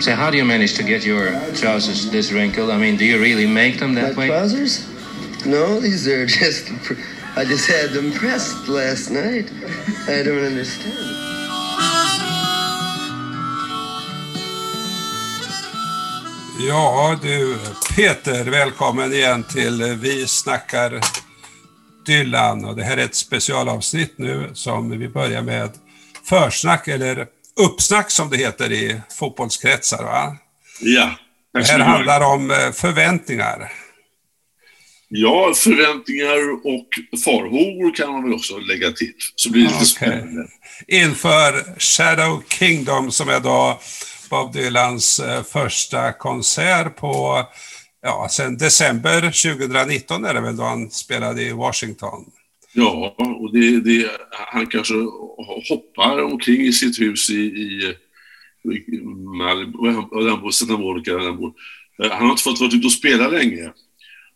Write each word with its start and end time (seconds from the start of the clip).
So 0.00 0.14
how 0.14 0.30
do 0.30 0.36
you 0.38 0.44
manage 0.46 0.74
to 0.74 0.82
get 0.82 1.04
your 1.04 1.30
trousers 1.54 2.10
this 2.10 2.32
wrinkled? 2.32 2.70
I 2.70 2.78
mean, 2.78 2.96
do 2.96 3.04
you 3.04 3.20
really 3.20 3.46
make 3.46 3.78
them 3.78 3.94
that 3.94 4.16
My 4.16 4.18
way? 4.18 4.28
trousers? 4.28 4.86
No, 5.44 5.78
these 5.78 6.08
are 6.08 6.24
just. 6.40 6.70
I 7.36 7.44
just 7.44 7.68
had 7.70 7.90
them 7.90 8.10
pressed 8.12 8.66
last 8.68 9.10
night. 9.10 9.50
I 10.08 10.22
don't 10.22 10.44
understand. 10.44 10.96
Ja 16.68 17.18
du, 17.22 17.58
Peter, 17.96 18.44
välkommen 18.44 19.12
igen 19.12 19.42
till 19.44 19.82
Vi 20.00 20.26
snackar 20.26 21.00
Dylan. 22.06 22.64
Och 22.64 22.76
det 22.76 22.82
här 22.84 22.96
är 22.96 23.04
ett 23.04 23.14
specialavsnitt 23.14 24.14
nu 24.16 24.50
som 24.54 24.98
vi 24.98 25.08
börjar 25.08 25.42
med 25.42 25.70
försnack, 26.24 26.88
eller 26.88 27.26
uppsnack 27.56 28.10
som 28.10 28.30
det 28.30 28.36
heter 28.36 28.72
i 28.72 29.00
fotbollskretsar. 29.18 30.04
Va? 30.04 30.36
Ja, 30.80 31.10
Det 31.52 31.66
här 31.66 31.78
handlar 31.78 32.20
om 32.20 32.50
eh, 32.50 32.72
förväntningar. 32.72 33.72
Ja, 35.08 35.52
förväntningar 35.56 36.52
och 36.52 37.18
farhågor 37.24 37.96
kan 37.96 38.12
man 38.12 38.22
väl 38.22 38.34
också 38.34 38.58
lägga 38.58 38.92
till. 38.92 39.12
Så 39.36 39.50
blir 39.50 39.62
det 39.62 39.72
lite 39.72 39.84
spännande. 39.86 40.48
Inför 40.88 41.78
Shadow 41.78 42.42
Kingdom 42.48 43.10
som 43.10 43.28
är 43.28 43.40
då 43.40 43.80
Bob 44.30 44.52
Dylans 44.52 45.20
eh, 45.20 45.42
första 45.42 46.12
konsert 46.12 46.96
på, 46.96 47.44
ja, 48.02 48.28
sen 48.30 48.56
december 48.56 49.20
2019 49.20 50.24
är 50.24 50.34
det 50.34 50.40
väl 50.40 50.56
då 50.56 50.62
han 50.62 50.90
spelade 50.90 51.42
i 51.42 51.52
Washington. 51.52 52.24
Ja, 52.72 53.14
och 53.18 53.52
det, 53.52 53.80
det, 53.80 54.10
han 54.30 54.66
kanske 54.66 54.94
hoppar 55.68 56.22
omkring 56.22 56.60
i 56.60 56.72
sitt 56.72 57.00
hus 57.00 57.30
i, 57.30 57.34
i, 57.34 57.94
Malibu, 59.38 59.78
där 60.24 60.36
bor, 60.36 60.50
Santa 60.50 60.76
Monica. 60.76 61.12
Där 61.12 61.24
han, 61.24 61.36
bor. 61.36 61.52
Eh, 62.02 62.10
han 62.10 62.22
har 62.22 62.30
inte 62.30 62.42
fått 62.42 62.60
vara 62.60 62.70
ute 62.70 62.86
och 62.86 62.92
spela 62.92 63.28
länge. 63.28 63.72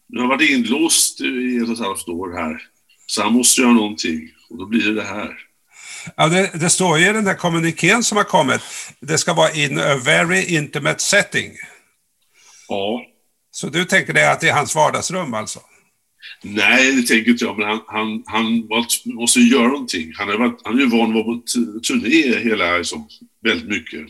Nu 0.09 0.21
har 0.21 0.21
han 0.21 0.29
varit 0.29 0.51
inlåst 0.51 1.21
i 1.21 1.57
ett 1.57 1.69
och 1.69 1.75
ett 1.75 1.81
halvt 1.81 2.09
år 2.09 2.33
här. 2.33 2.63
Så 3.07 3.23
han 3.23 3.33
måste 3.33 3.61
göra 3.61 3.73
någonting. 3.73 4.31
Och 4.51 4.59
då 4.59 4.67
blir 4.67 4.87
det 4.87 4.95
det 4.95 5.05
här. 5.05 5.37
Ja, 6.17 6.29
det, 6.29 6.51
det 6.55 6.71
står 6.71 6.98
ju 6.98 7.11
i 7.11 7.13
den 7.13 7.25
där 7.25 7.35
kommunikén 7.35 8.03
som 8.03 8.17
har 8.17 8.25
kommit, 8.25 8.61
det 9.01 9.19
ska 9.19 9.35
vara 9.35 9.53
in 9.53 9.79
a 9.79 9.97
very 10.05 10.57
intimate 10.57 10.98
setting. 10.98 11.53
Ja, 12.69 13.05
Så 13.51 13.69
du 13.69 13.85
tänker 13.85 14.13
dig 14.13 14.27
att 14.27 14.41
det 14.41 14.48
är 14.48 14.55
hans 14.55 14.75
vardagsrum 14.75 15.35
alltså? 15.35 15.61
Nej, 16.42 16.92
det 16.92 17.03
tänker 17.03 17.30
inte 17.30 17.44
jag, 17.44 17.58
men 17.58 17.69
han, 17.69 17.80
han, 17.86 18.22
han 18.27 18.69
måste 19.05 19.41
ju 19.41 19.48
göra 19.48 19.69
någonting. 19.69 20.12
Han 20.17 20.28
är, 20.28 20.39
han 20.64 20.78
är 20.78 20.80
ju 20.80 20.89
van 20.89 21.08
att 21.08 21.14
vara 21.14 21.25
på 21.25 21.42
turné 21.89 22.39
hela, 22.39 22.78
liksom, 22.78 23.08
väldigt 23.42 23.69
mycket 23.69 24.00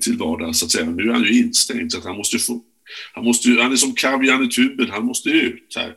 till 0.00 0.18
vardags, 0.18 0.58
så 0.58 0.66
att 0.66 0.72
säga. 0.72 0.84
Nu 0.84 1.02
är 1.02 1.12
han 1.12 1.22
ju 1.22 1.38
instängd, 1.38 1.92
så 1.92 1.98
att 1.98 2.04
han 2.04 2.16
måste 2.16 2.36
ju 2.36 2.42
få... 2.42 2.62
Han, 3.12 3.24
måste 3.24 3.48
han 3.48 3.72
är 3.72 3.76
som 3.76 3.94
kavian 3.94 4.44
i 4.44 4.48
tuben, 4.48 4.90
han 4.90 5.04
måste 5.04 5.28
ut 5.28 5.72
här. 5.76 5.94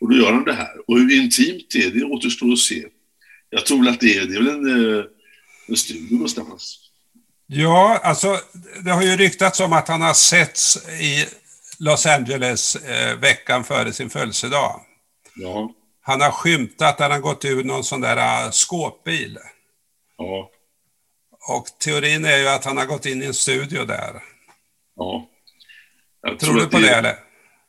Och 0.00 0.10
då 0.10 0.16
gör 0.16 0.32
han 0.32 0.44
det 0.44 0.54
här. 0.54 0.90
Och 0.90 0.98
hur 0.98 1.22
intimt 1.22 1.66
det 1.72 1.84
är, 1.84 1.90
det 1.90 2.04
återstår 2.04 2.52
att 2.52 2.58
se. 2.58 2.84
Jag 3.50 3.66
tror 3.66 3.88
att 3.88 4.00
det 4.00 4.16
är, 4.16 4.26
det 4.26 4.34
är 4.34 4.42
väl 4.42 4.48
en, 4.48 4.96
eh, 4.98 5.04
en 5.68 5.76
studio 5.76 6.14
någonstans. 6.14 6.80
Ja, 7.46 8.00
alltså 8.02 8.40
det 8.84 8.90
har 8.90 9.02
ju 9.02 9.16
ryktats 9.16 9.60
om 9.60 9.72
att 9.72 9.88
han 9.88 10.00
har 10.00 10.14
setts 10.14 10.88
i 10.88 11.24
Los 11.78 12.06
Angeles 12.06 12.76
eh, 12.76 13.18
veckan 13.18 13.64
före 13.64 13.92
sin 13.92 14.10
födelsedag. 14.10 14.80
Ja, 15.36 15.72
Han 16.02 16.20
har 16.20 16.30
skymtat 16.30 16.98
där 16.98 17.10
han 17.10 17.20
gått 17.20 17.44
ur 17.44 17.64
någon 17.64 17.84
sån 17.84 18.00
där 18.00 18.16
eh, 18.44 18.50
skåpbil. 18.50 19.38
ja, 20.18 20.50
Och 21.48 21.66
teorin 21.84 22.24
är 22.24 22.38
ju 22.38 22.48
att 22.48 22.64
han 22.64 22.76
har 22.76 22.86
gått 22.86 23.06
in 23.06 23.22
i 23.22 23.26
en 23.26 23.34
studio 23.34 23.84
där. 23.84 24.22
ja. 24.96 25.30
Jag 26.22 26.38
Tror 26.38 26.54
du 26.54 26.66
på 26.66 26.78
det 26.78 26.88
eller? 26.94 27.16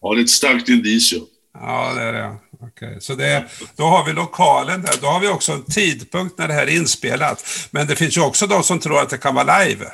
Ja, 0.01 0.13
det 0.13 0.19
är 0.19 0.23
ett 0.23 0.29
starkt 0.29 0.69
indicium. 0.69 1.25
Ja, 1.53 1.93
det 1.93 2.01
är 2.01 2.13
det. 2.13 2.35
Okej, 2.61 2.97
så 3.01 3.15
det, 3.15 3.45
då 3.75 3.83
har 3.83 4.05
vi 4.05 4.13
lokalen 4.13 4.81
där. 4.81 4.93
Då 5.01 5.07
har 5.07 5.19
vi 5.19 5.27
också 5.27 5.51
en 5.51 5.63
tidpunkt 5.65 6.37
när 6.37 6.47
det 6.47 6.53
här 6.53 6.67
är 6.67 6.75
inspelat. 6.75 7.67
Men 7.71 7.87
det 7.87 7.95
finns 7.95 8.17
ju 8.17 8.21
också 8.21 8.47
de 8.47 8.63
som 8.63 8.79
tror 8.79 8.99
att 8.99 9.09
det 9.09 9.17
kan 9.17 9.35
vara 9.35 9.59
live. 9.59 9.85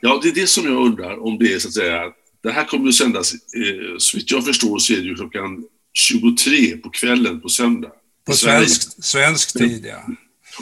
Ja, 0.00 0.20
det 0.22 0.28
är 0.28 0.32
det 0.34 0.46
som 0.46 0.64
jag 0.64 0.86
undrar 0.86 1.26
om 1.26 1.38
det 1.38 1.52
är 1.54 1.58
så 1.58 1.68
att 1.68 1.74
säga. 1.74 2.02
Det 2.42 2.52
här 2.52 2.64
kommer 2.64 2.88
att 2.88 2.94
sändas, 2.94 3.32
eh, 3.32 3.96
så 3.98 4.16
vitt 4.16 4.30
jag 4.30 4.44
förstår 4.44 4.78
så 4.78 4.92
är 4.92 4.96
det 4.96 5.02
ju 5.02 5.14
klockan 5.14 5.64
23 5.92 6.76
på 6.76 6.90
kvällen 6.90 7.40
på 7.40 7.48
söndag. 7.48 7.92
På 8.26 8.32
svensk, 8.32 9.04
svensk 9.04 9.58
tid, 9.58 9.86
ja. 9.86 10.06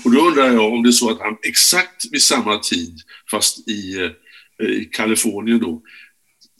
Och 0.04 0.12
då 0.12 0.20
undrar 0.20 0.52
jag 0.52 0.72
om 0.72 0.82
det 0.82 0.88
är 0.88 0.92
så 0.92 1.10
att 1.10 1.20
han 1.20 1.36
exakt 1.42 2.04
vid 2.12 2.22
samma 2.22 2.58
tid, 2.58 3.00
fast 3.30 3.68
i, 3.68 3.96
eh, 4.60 4.66
i 4.66 4.84
Kalifornien 4.92 5.58
då, 5.58 5.82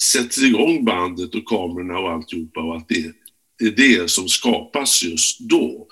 sätter 0.03 0.45
igång 0.45 0.85
bandet 0.85 1.35
och 1.35 1.45
kamerorna 1.45 1.99
och 1.99 2.11
alltihopa 2.13 2.61
och 2.61 2.77
att 2.77 2.89
det, 2.89 3.13
det 3.59 3.65
är 3.67 3.71
det 4.01 4.11
som 4.11 4.29
skapas 4.29 5.03
just 5.03 5.39
då. 5.41 5.87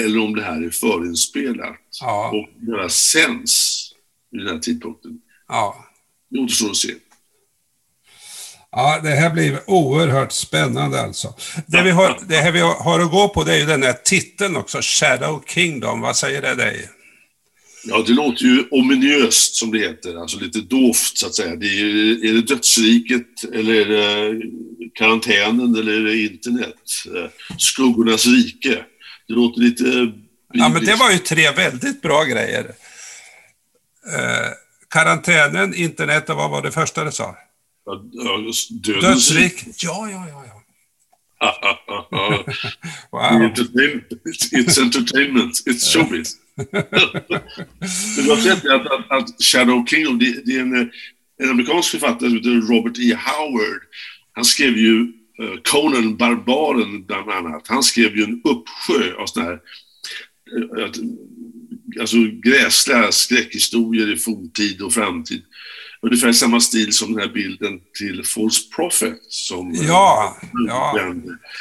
Eller 0.00 0.18
om 0.18 0.34
det 0.34 0.42
här 0.42 0.62
är 0.62 0.70
förinspelat 0.70 1.76
Ja. 2.00 2.30
och 2.34 2.66
bara 2.66 2.88
sänds 2.88 3.84
vid 4.30 4.40
den 4.40 4.54
här 4.54 4.58
tidpunkten. 4.60 5.20
ja. 5.48 5.84
Det 6.30 6.38
återstår 6.38 6.70
att 6.70 6.76
se. 6.76 6.94
Ja, 8.80 9.00
det 9.02 9.10
här 9.10 9.30
blir 9.30 9.58
oerhört 9.66 10.32
spännande 10.32 11.00
alltså. 11.00 11.34
Det, 11.66 11.82
vi 11.82 11.90
har, 11.90 12.18
det 12.28 12.36
här 12.36 12.52
vi 12.52 12.60
har 12.60 13.00
att 13.00 13.10
gå 13.10 13.28
på 13.28 13.44
det 13.44 13.54
är 13.54 13.58
ju 13.58 13.66
den 13.66 13.82
här 13.82 13.92
titeln 14.04 14.56
också, 14.56 14.78
Shadow 14.82 15.42
Kingdom. 15.46 16.00
Vad 16.00 16.16
säger 16.16 16.42
det 16.42 16.54
dig? 16.54 16.88
Ja, 17.84 18.04
det 18.06 18.12
låter 18.12 18.44
ju 18.44 18.64
ominöst 18.70 19.54
som 19.54 19.70
det 19.70 19.78
heter, 19.78 20.20
alltså 20.20 20.38
lite 20.38 20.58
dovt 20.60 21.18
så 21.18 21.26
att 21.26 21.34
säga. 21.34 21.56
Det 21.56 21.66
är, 21.66 21.74
ju- 21.74 22.28
är 22.30 22.32
det 22.34 22.40
dödsriket 22.42 23.44
eller 23.54 23.74
är 23.74 23.84
det 24.34 24.40
karantänen 24.94 25.74
eller 25.76 25.92
är 25.92 26.04
det 26.04 26.18
internet? 26.22 26.74
Eh, 27.06 27.56
Skuggornas 27.58 28.26
rike. 28.26 28.78
Det 29.28 29.34
låter 29.34 29.60
lite 29.60 29.84
Ja, 30.52 30.68
men 30.68 30.84
det 30.84 30.94
var 30.94 31.10
ju 31.10 31.18
tre 31.18 31.50
väldigt 31.50 32.02
bra 32.02 32.24
grejer. 32.24 32.64
Eh, 34.14 34.48
karantänen, 34.90 35.74
internet 35.74 36.30
och 36.30 36.36
vad 36.36 36.50
var 36.50 36.62
det 36.62 36.70
första 36.70 37.04
du 37.04 37.12
sa? 37.12 37.36
Dödens 37.96 38.68
Dödsrik? 38.68 39.64
Ja, 39.82 40.08
ja, 40.10 40.26
ja. 40.28 40.44
ja. 40.46 40.54
Wow. 43.12 43.42
Entertainment. 43.42 44.04
It's 44.52 44.78
entertainment. 44.78 45.54
It's 45.66 45.92
showbiz. 45.92 46.36
Du 48.16 48.30
har 48.30 48.36
sett 48.36 48.66
att, 48.66 48.86
att, 48.86 49.10
att 49.10 49.42
Shadow 49.42 49.86
Kingdom, 49.86 50.18
det, 50.18 50.46
det 50.46 50.56
är 50.56 50.60
en, 50.60 50.90
en 51.42 51.50
amerikansk 51.50 51.90
författare 51.90 52.28
som 52.28 52.36
heter 52.36 52.50
Robert 52.50 52.98
E. 52.98 53.18
Howard. 53.26 53.82
Han 54.32 54.44
skrev 54.44 54.76
ju 54.76 55.00
eh, 55.38 55.60
Conan 55.62 56.16
Barbaren 56.16 57.04
bland 57.06 57.30
annat. 57.30 57.68
Han 57.68 57.82
skrev 57.82 58.16
ju 58.16 58.24
en 58.24 58.42
uppsjö 58.44 59.14
av 59.18 59.26
sådana 59.26 59.50
här 59.50 59.60
eh, 60.78 60.90
alltså 62.00 62.16
gräsliga 62.42 63.12
skräckhistorier 63.12 64.12
i 64.12 64.16
forntid 64.16 64.82
och 64.82 64.92
framtid. 64.92 65.42
Ungefär 66.02 66.32
samma 66.32 66.60
stil 66.60 66.92
som 66.92 67.12
den 67.12 67.20
här 67.22 67.34
bilden 67.34 67.80
till 67.98 68.24
False 68.24 68.60
Prophet 68.76 69.18
som 69.28 69.70
eh, 69.74 69.86
Ja, 69.86 70.36
ja. 70.68 70.98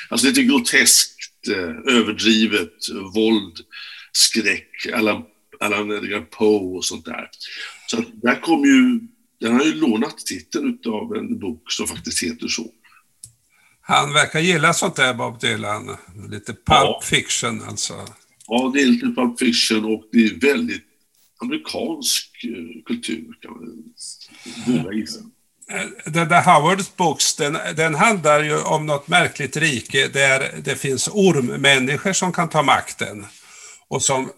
Alltså 0.09 0.27
lite 0.27 0.43
groteskt, 0.43 1.47
eh, 1.47 1.95
överdrivet, 1.95 2.73
våld, 3.15 3.57
skräck, 4.11 4.69
alla, 4.93 5.21
alla 5.59 5.77
Edgar 5.97 6.21
Poe 6.21 6.77
och 6.77 6.85
sånt 6.85 7.05
där. 7.05 7.29
Så 7.87 8.03
där 8.13 8.41
kom 8.41 8.63
ju, 8.65 8.99
den 9.41 9.53
har 9.55 9.65
ju 9.65 9.73
lånat 9.73 10.17
titeln 10.17 10.77
av 10.85 11.15
en 11.15 11.39
bok 11.39 11.71
som 11.71 11.87
faktiskt 11.87 12.23
heter 12.23 12.47
så. 12.47 12.65
Han 13.81 14.13
verkar 14.13 14.39
gilla 14.39 14.73
sånt 14.73 14.95
där, 14.95 15.13
Bob 15.13 15.39
Dylan. 15.39 15.97
Lite 16.29 16.53
pulp 16.53 16.63
Ja. 16.67 17.01
fiction 17.03 17.61
alltså. 17.67 17.93
Ja, 18.47 18.71
det 18.73 18.81
är 18.81 18.85
lite 18.85 19.05
Pulp 19.05 19.39
Fiction 19.39 19.85
och 19.85 20.03
det 20.11 20.25
är 20.25 20.39
väldigt 20.39 20.83
amerikansk 21.41 22.31
eh, 22.43 22.83
kultur 22.85 23.25
kan 23.41 23.51
man 23.51 23.83
våga 24.83 24.95
gissa. 24.95 25.19
Den 26.05 26.27
där 26.27 26.41
Howards 26.43 26.95
boks, 26.95 27.35
den, 27.35 27.57
den 27.75 27.95
handlar 27.95 28.43
ju 28.43 28.61
om 28.61 28.85
något 28.85 29.07
märkligt 29.07 29.57
rike 29.57 30.07
där 30.07 30.51
det 30.63 30.75
finns 30.75 31.07
ormmänniskor 31.07 32.13
som 32.13 32.31
kan 32.33 32.49
ta 32.49 32.61
makten. 32.63 33.25
Och 33.87 34.01
som, 34.01 34.29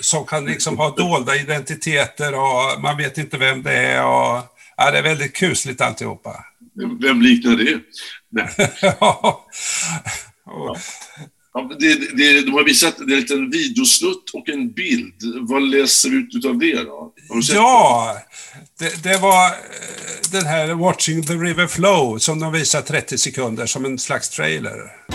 som 0.00 0.26
kan 0.26 0.44
liksom 0.44 0.78
ha 0.78 0.90
dolda 0.96 1.36
identiteter 1.36 2.34
och 2.34 2.80
man 2.82 2.96
vet 2.96 3.18
inte 3.18 3.38
vem 3.38 3.62
det 3.62 3.72
är. 3.72 4.04
Och, 4.06 4.42
ja, 4.76 4.90
det 4.90 4.98
är 4.98 5.02
väldigt 5.02 5.32
kusligt 5.36 5.80
alltihopa. 5.80 6.44
Vem, 7.02 7.22
liknar 7.22 7.56
det? 7.56 7.80
Nej. 8.30 8.48
Ja. 9.00 9.46
Och- 10.44 10.76
det, 11.78 12.16
det, 12.16 12.40
de 12.42 12.52
har 12.52 12.64
visat 12.64 12.96
det 12.98 13.02
är 13.02 13.16
en 13.16 13.20
liten 13.20 13.50
videosnutt 13.50 14.30
och 14.32 14.48
en 14.48 14.72
bild. 14.72 15.14
Vad 15.48 15.62
läser 15.62 16.10
vi 16.10 16.16
ut 16.16 16.44
av 16.44 16.58
det 16.58 16.82
då? 16.82 17.12
Ja, 17.54 18.16
det, 18.78 19.02
det 19.02 19.18
var 19.18 19.46
eh, 19.46 19.52
den 20.32 20.46
här 20.46 20.74
Watching 20.74 21.22
the 21.22 21.32
River 21.32 21.66
Flow 21.66 22.18
som 22.18 22.40
de 22.40 22.52
visar 22.52 22.82
30 22.82 23.18
sekunder 23.18 23.66
som 23.66 23.84
en 23.84 23.98
slags 23.98 24.28
trailer. 24.28 25.06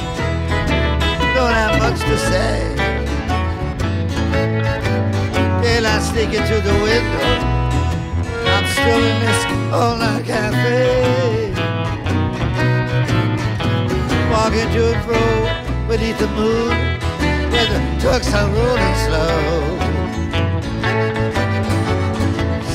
don't 1.41 1.53
have 1.53 1.79
much 1.79 1.99
to 2.01 2.17
say. 2.17 2.75
Daylight 5.63 6.03
sneaking 6.03 6.43
through 6.47 6.61
the 6.61 6.77
window. 6.87 7.31
I'm 8.53 8.65
still 8.77 9.03
in 9.11 9.17
this 9.25 9.41
night 10.03 10.25
cafe. 10.25 11.51
Walking 14.31 14.69
to 14.73 14.93
and 14.93 15.03
fro 15.05 15.60
beneath 16.11 16.19
the 16.19 16.27
moon, 16.27 16.69
where 17.51 17.67
the 17.67 18.01
trucks 18.01 18.33
are 18.33 18.47
rolling 18.49 18.95
slow. 19.05 19.77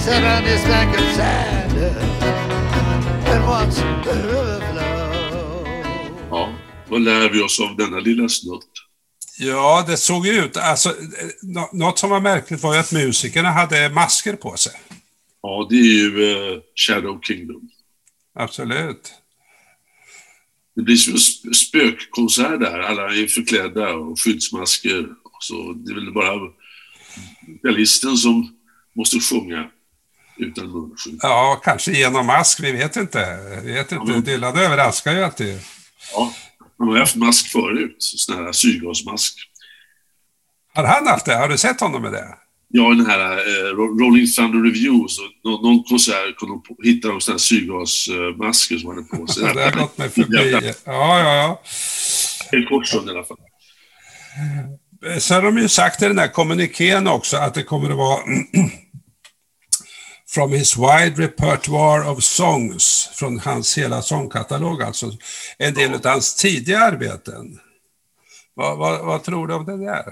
Sit 0.04 0.22
on 0.24 0.44
this 0.44 0.64
bank 0.64 0.94
of 0.98 1.04
sand 1.16 1.78
and 3.26 3.46
watch 3.46 3.76
the 4.04 4.14
river 4.14 4.60
flow. 4.72 5.66
Ja, 6.30 6.54
vad 6.88 7.00
lär 7.00 7.28
vi 7.30 7.42
oss 7.42 7.60
av 7.60 7.76
denna 7.76 7.98
lilla 7.98 8.28
snutt? 8.28 8.68
Ja, 9.38 9.84
det 9.86 9.96
såg 9.96 10.26
ut... 10.26 10.56
Alltså, 10.56 10.94
nå- 11.42 11.70
något 11.72 11.98
som 11.98 12.10
var 12.10 12.20
märkligt 12.20 12.62
var 12.62 12.74
ju 12.74 12.80
att 12.80 12.92
musikerna 12.92 13.50
hade 13.50 13.88
masker 13.88 14.32
på 14.36 14.56
sig. 14.56 14.72
Ja, 15.42 15.66
det 15.70 15.76
är 15.76 15.84
ju 15.84 16.32
eh, 16.32 16.58
Shadow 16.74 17.20
Kingdom. 17.22 17.70
Absolut. 18.38 19.12
Det 20.76 20.82
blir 20.82 20.96
som 20.96 21.12
en 21.12 21.18
sp- 21.18 21.52
spökkonsert 21.52 22.60
där. 22.60 22.78
Alla 22.80 23.02
är 23.02 23.26
förklädda 23.26 23.92
och 23.94 24.20
skyddsmasker. 24.20 25.06
Så 25.40 25.72
det 25.72 25.90
är 25.90 25.94
väl 25.94 26.12
bara 26.12 26.34
vokalisten 27.48 28.16
som 28.16 28.56
måste 28.96 29.20
sjunga 29.20 29.70
utan 30.36 30.70
munskydd. 30.70 31.18
Ja, 31.22 31.60
kanske 31.64 31.92
genom 31.92 32.26
mask, 32.26 32.60
vi 32.60 32.72
vet 32.72 32.96
inte. 32.96 33.38
Vi 33.64 33.72
vet 33.72 33.92
inte. 33.92 34.12
men- 34.12 34.22
Dylan 34.24 34.58
överraskar 34.58 35.12
ju 35.12 35.22
alltid. 35.22 35.58
Ja, 36.12 36.32
han 36.78 36.88
har 36.88 36.98
haft 36.98 37.16
mask 37.16 37.46
förut. 37.52 37.96
Sån 37.98 38.36
här 38.44 38.52
syrgasmask. 38.52 39.38
Har 40.74 40.84
han 40.84 41.06
haft 41.06 41.26
det? 41.26 41.34
Har 41.34 41.48
du 41.48 41.58
sett 41.58 41.80
honom 41.80 42.02
med 42.02 42.12
det? 42.12 42.34
Ja, 42.68 42.88
den 42.88 43.06
här 43.06 43.20
eh, 43.20 43.74
Ro- 43.74 43.98
Rolling 43.98 44.26
Thunder 44.26 44.62
Review, 44.62 45.08
så 45.08 45.22
någon, 45.44 45.62
någon 45.62 45.84
konsert 45.84 46.36
kunde 46.36 46.54
de 46.54 46.62
på- 46.62 46.76
hitta 46.84 47.08
de 47.08 47.20
såna 47.20 47.32
här 47.34 47.38
syrgasmasker 47.38 48.78
som 48.78 48.88
han 48.88 48.96
hade 48.96 49.08
på 49.18 49.26
sig. 49.26 49.42
Det 49.54 49.64
har 49.64 49.72
gått 49.80 49.98
mig 49.98 50.10
förbi. 50.10 50.72
Ja, 50.84 51.20
ja, 51.20 51.62
En 52.52 52.66
kort 52.66 52.86
stund 52.86 53.08
i 53.08 53.10
alla 53.10 53.24
fall. 53.24 53.36
ja. 55.00 55.20
Så 55.20 55.34
har 55.34 55.42
de 55.42 55.58
ju 55.58 55.68
sagt 55.68 56.02
i 56.02 56.08
den 56.08 56.18
här 56.18 56.28
kommunikén 56.28 57.06
också 57.06 57.36
att 57.36 57.54
det 57.54 57.62
kommer 57.62 57.90
att 57.90 57.96
vara 57.96 58.20
From 60.28 60.52
his 60.52 60.76
wide 60.76 61.14
repertoire 61.22 62.10
of 62.10 62.22
songs, 62.22 63.10
från 63.14 63.38
hans 63.38 63.78
hela 63.78 64.02
sångkatalog 64.02 64.82
alltså. 64.82 65.10
En 65.58 65.74
del 65.74 65.94
av 65.94 66.04
hans 66.06 66.34
tidiga 66.36 66.78
arbeten. 66.78 67.58
Vad, 68.54 68.78
vad, 68.78 69.06
vad 69.06 69.24
tror 69.24 69.48
du 69.48 69.54
om 69.54 69.64
det 69.66 69.76
där? 69.86 70.04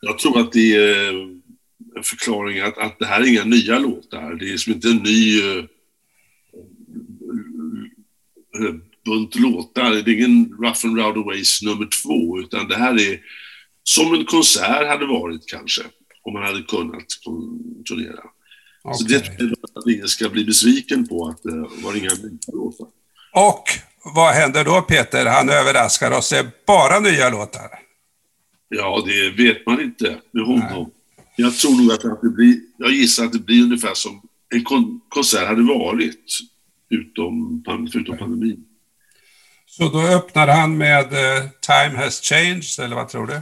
Jag 0.00 0.18
tror 0.18 0.40
att 0.40 0.52
det 0.52 0.74
är 0.76 1.08
eh, 1.08 1.14
förklaring 2.02 2.60
att, 2.60 2.78
att 2.78 2.98
det 2.98 3.06
här 3.06 3.20
är 3.20 3.26
inga 3.26 3.44
nya 3.44 3.78
låtar. 3.78 4.34
Det 4.34 4.52
är 4.52 4.56
som 4.56 4.72
inte 4.72 4.88
en 4.88 4.96
ny 4.96 5.40
eh, 5.40 5.64
bunt 9.04 9.34
låtar. 9.34 9.90
Det 9.90 10.10
är 10.10 10.14
ingen 10.14 10.56
Rough 10.58 10.86
and 10.86 10.98
Rowdaways 10.98 11.62
nummer 11.62 11.88
två, 12.02 12.40
utan 12.40 12.68
det 12.68 12.76
här 12.76 13.00
är 13.00 13.20
som 13.82 14.14
en 14.14 14.24
konsert 14.24 14.88
hade 14.88 15.06
varit 15.06 15.46
kanske, 15.46 15.82
om 16.22 16.32
man 16.32 16.42
hade 16.42 16.62
kunnat 16.62 17.06
turnera. 17.88 18.22
Så 18.94 19.04
det 19.04 19.20
tror 19.20 19.48
jag 19.48 19.80
att 19.80 19.86
ingen 19.86 20.08
ska 20.08 20.28
bli 20.28 20.44
besviken 20.44 21.08
på 21.08 21.28
att 21.28 21.42
det 21.42 21.68
var 21.82 21.96
inga 21.96 22.08
nya 22.08 22.38
låtar. 22.52 22.86
Och 23.32 23.64
vad 24.14 24.34
händer 24.34 24.64
då 24.64 24.82
Peter? 24.82 25.26
Han 25.26 25.48
överraskar 25.48 26.10
oss. 26.10 26.30
Det 26.30 26.38
är 26.38 26.50
bara 26.66 27.00
nya 27.00 27.30
låtar. 27.30 27.68
Ja, 28.68 29.02
det 29.06 29.30
vet 29.30 29.66
man 29.66 29.80
inte 29.80 30.18
med 30.30 30.44
honom. 30.44 30.90
Jag 31.40 31.56
tror 31.56 31.82
nog 31.82 31.92
att, 31.92 32.22
det 32.22 32.28
blir, 32.28 32.60
jag 32.76 32.90
gissar 32.90 33.24
att 33.24 33.32
det 33.32 33.38
blir 33.38 33.62
ungefär 33.62 33.94
som 33.94 34.22
en 34.54 34.64
kon 34.64 35.00
konsert 35.08 35.46
hade 35.48 35.62
varit, 35.62 36.38
utom, 36.90 37.62
förutom 37.92 38.18
pandemin. 38.18 38.64
Så 39.66 39.88
då 39.88 40.00
öppnar 40.00 40.48
han 40.48 40.78
med 40.78 41.04
eh, 41.04 41.48
Time 41.60 41.98
has 41.98 42.20
changed, 42.22 42.84
eller 42.84 42.96
vad 42.96 43.08
tror 43.08 43.26
du? 43.26 43.34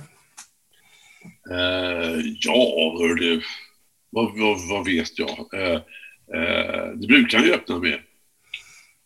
Eh, 1.54 2.20
ja, 2.40 2.96
hör 2.98 3.14
du. 3.14 3.42
Vad, 4.10 4.38
vad, 4.38 4.68
vad 4.68 4.84
vet 4.84 5.18
jag? 5.18 5.54
Eh, 5.54 5.74
eh, 6.34 6.86
det 6.94 7.06
brukar 7.06 7.38
han 7.38 7.46
ju 7.46 7.52
öppna 7.52 7.78
med. 7.78 8.00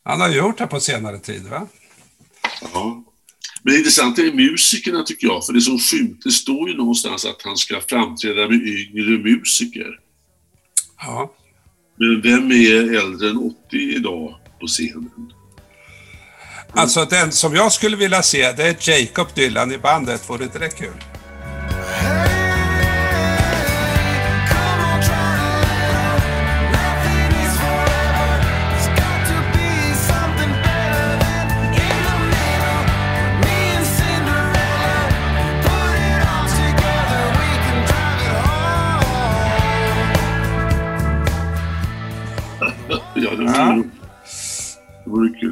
Han 0.04 0.20
har 0.20 0.28
gjort 0.28 0.58
det 0.58 0.66
på 0.66 0.80
senare 0.80 1.18
tid, 1.18 1.42
va? 1.42 1.66
Ja. 2.72 3.04
Men 3.62 3.72
det 3.72 3.78
intressanta 3.78 4.22
är 4.22 4.32
musikerna 4.32 5.02
tycker 5.02 5.26
jag, 5.26 5.46
för 5.46 5.52
det 5.52 5.60
som 5.60 5.78
skymt, 5.78 6.20
det 6.24 6.30
står 6.30 6.70
ju 6.70 6.76
någonstans 6.76 7.24
att 7.24 7.42
han 7.44 7.56
ska 7.56 7.80
framträda 7.80 8.48
med 8.48 8.60
yngre 8.62 9.18
musiker. 9.18 9.98
Ja. 10.98 11.34
Men 11.96 12.20
vem 12.20 12.52
är 12.52 12.98
äldre 12.98 13.30
än 13.30 13.36
80 13.36 13.56
idag 13.72 14.34
på 14.60 14.66
scenen? 14.66 15.32
Alltså 16.72 17.04
den 17.04 17.32
som 17.32 17.54
jag 17.54 17.72
skulle 17.72 17.96
vilja 17.96 18.22
se, 18.22 18.52
det 18.52 18.62
är 18.62 18.90
Jacob 18.90 19.26
Dylan 19.34 19.72
i 19.72 19.78
bandet. 19.78 20.30
Vore 20.30 20.44
inte 20.44 20.58
det 20.58 20.68
kul? 20.68 20.94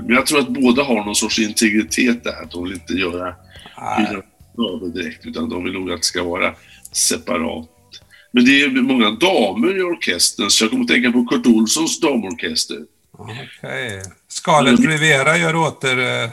Men 0.09 0.17
jag 0.17 0.27
tror 0.27 0.39
att 0.39 0.49
båda 0.49 0.83
har 0.83 1.05
någon 1.05 1.15
sorts 1.15 1.39
integritet 1.39 2.25
där. 2.25 2.43
Att 2.43 2.51
de 2.51 2.65
vill 2.65 2.73
inte 2.73 2.93
göra 2.93 3.35
fyra 3.99 4.23
direkt, 4.95 5.27
utan 5.27 5.49
de 5.49 5.65
vill 5.65 5.73
nog 5.73 5.91
att 5.91 6.01
det 6.01 6.07
ska 6.07 6.23
vara 6.23 6.55
separat. 6.93 7.69
Men 8.33 8.45
det 8.45 8.63
är 8.63 8.69
många 8.69 9.11
damer 9.11 9.79
i 9.79 9.83
orkestern, 9.83 10.51
så 10.51 10.65
jag 10.65 10.71
kommer 10.71 10.85
att 10.85 10.89
tänka 10.89 11.13
på 11.13 11.25
Kurt 11.25 11.47
Olssons 11.47 12.01
damorkester. 12.01 12.79
Okej. 13.13 14.03
Scarlett 14.29 14.81
Rivera 14.81 15.39
gör 15.39 15.57
åter, 15.57 15.99
eh, 15.99 16.31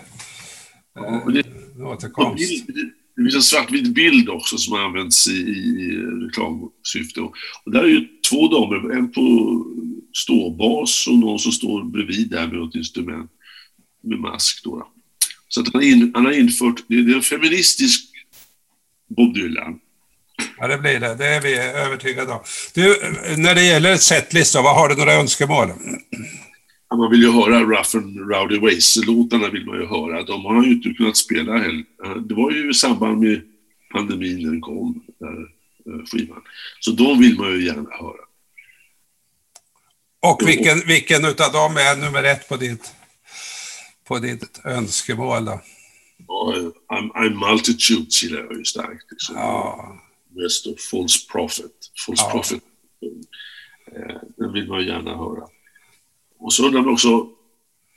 Ja, 0.95 1.23
det, 1.33 1.43
en 1.75 1.83
återkomst. 1.83 2.67
det 3.15 3.23
finns 3.23 3.35
en 3.35 3.41
svartvit 3.41 3.93
bild 3.93 4.29
också 4.29 4.57
som 4.57 4.73
används 4.73 5.27
i, 5.27 5.31
i 5.31 5.97
reklamsyfte. 6.27 7.21
Och, 7.21 7.33
och 7.65 7.71
där 7.71 7.83
är 7.83 7.87
ju 7.87 8.07
två 8.29 8.47
damer, 8.47 8.95
en 8.97 9.11
på 9.11 9.21
ståbas 10.13 11.07
och 11.07 11.17
någon 11.17 11.39
som 11.39 11.51
står 11.51 11.83
bredvid 11.83 12.29
där 12.29 12.47
med 12.47 12.55
något 12.55 12.75
instrument 12.75 13.31
med 14.05 14.19
mask. 14.19 14.63
Då. 14.63 14.87
Så 15.47 15.61
att 15.61 15.73
han, 15.73 15.83
in, 15.83 16.11
han 16.15 16.25
har 16.25 16.31
infört, 16.31 16.83
det 16.87 16.95
är 16.95 17.15
en 17.15 17.21
feministisk 17.21 18.05
Bob 19.07 19.33
Dylan. 19.33 19.79
Ja, 20.57 20.67
det 20.67 20.77
blir 20.77 20.99
det. 20.99 21.15
Det 21.15 21.27
är 21.27 21.41
vi 21.41 21.55
övertygade 21.57 22.31
om. 22.31 22.39
Du, 22.73 22.97
när 23.37 23.55
det 23.55 23.63
gäller 23.63 23.97
setlist 23.97 24.53
då, 24.53 24.61
vad 24.61 24.75
har 24.75 24.89
du 24.89 24.95
några 24.95 25.13
önskemål? 25.13 25.67
Ja, 26.89 26.97
Man 26.97 27.11
vill 27.11 27.21
ju 27.21 27.31
höra 27.31 27.59
Rough 27.59 27.97
and 27.97 28.31
Rowdy 28.31 28.59
Ways-låtarna 28.59 29.49
vill 29.49 29.65
man 29.65 29.79
ju 29.79 29.85
höra. 29.87 30.23
De 30.23 30.45
har 30.45 30.55
han 30.55 30.63
ju 30.63 30.71
inte 30.71 30.89
kunnat 30.89 31.17
spela 31.17 31.57
heller. 31.57 31.83
Det 32.27 32.33
var 32.33 32.51
ju 32.51 32.69
i 32.71 32.73
samband 32.73 33.19
med 33.19 33.41
pandemin 33.91 34.43
när 34.43 34.51
den 34.51 34.61
kom, 34.61 35.03
där 35.19 35.41
eh, 35.93 36.05
skivan. 36.05 36.41
Så 36.79 36.91
de 36.91 37.19
vill 37.19 37.37
man 37.37 37.51
ju 37.51 37.65
gärna 37.65 37.89
höra. 37.91 38.25
Och 40.19 40.47
vilken, 40.47 40.79
vilken 40.87 41.25
utav 41.25 41.51
dem 41.51 41.77
är 41.77 41.95
nummer 41.95 42.23
ett 42.23 42.49
på 42.49 42.57
ditt, 42.57 42.93
på 44.07 44.19
ditt 44.19 44.61
önskemål 44.65 45.45
då? 45.45 45.61
Ja, 46.27 46.53
I'm 46.89 47.33
Multitudes 47.49 48.23
gillar 48.23 48.39
jag 48.39 48.57
ju 48.57 48.65
starkt. 48.65 49.11
Liksom. 49.11 49.35
Ja, 49.35 49.97
Rest 50.35 50.67
of 50.67 50.79
False 50.91 51.19
Prophet. 51.31 51.71
False 52.05 52.23
Ja. 52.23 52.29
Prophet. 52.31 52.61
Eh, 53.95 54.15
Den 54.37 54.53
vill 54.53 54.67
man 54.67 54.85
gärna 54.85 55.17
höra. 55.17 55.47
Och 56.39 56.53
så 56.53 56.65
undrar 56.65 56.81
man 56.81 56.93
också, 56.93 57.29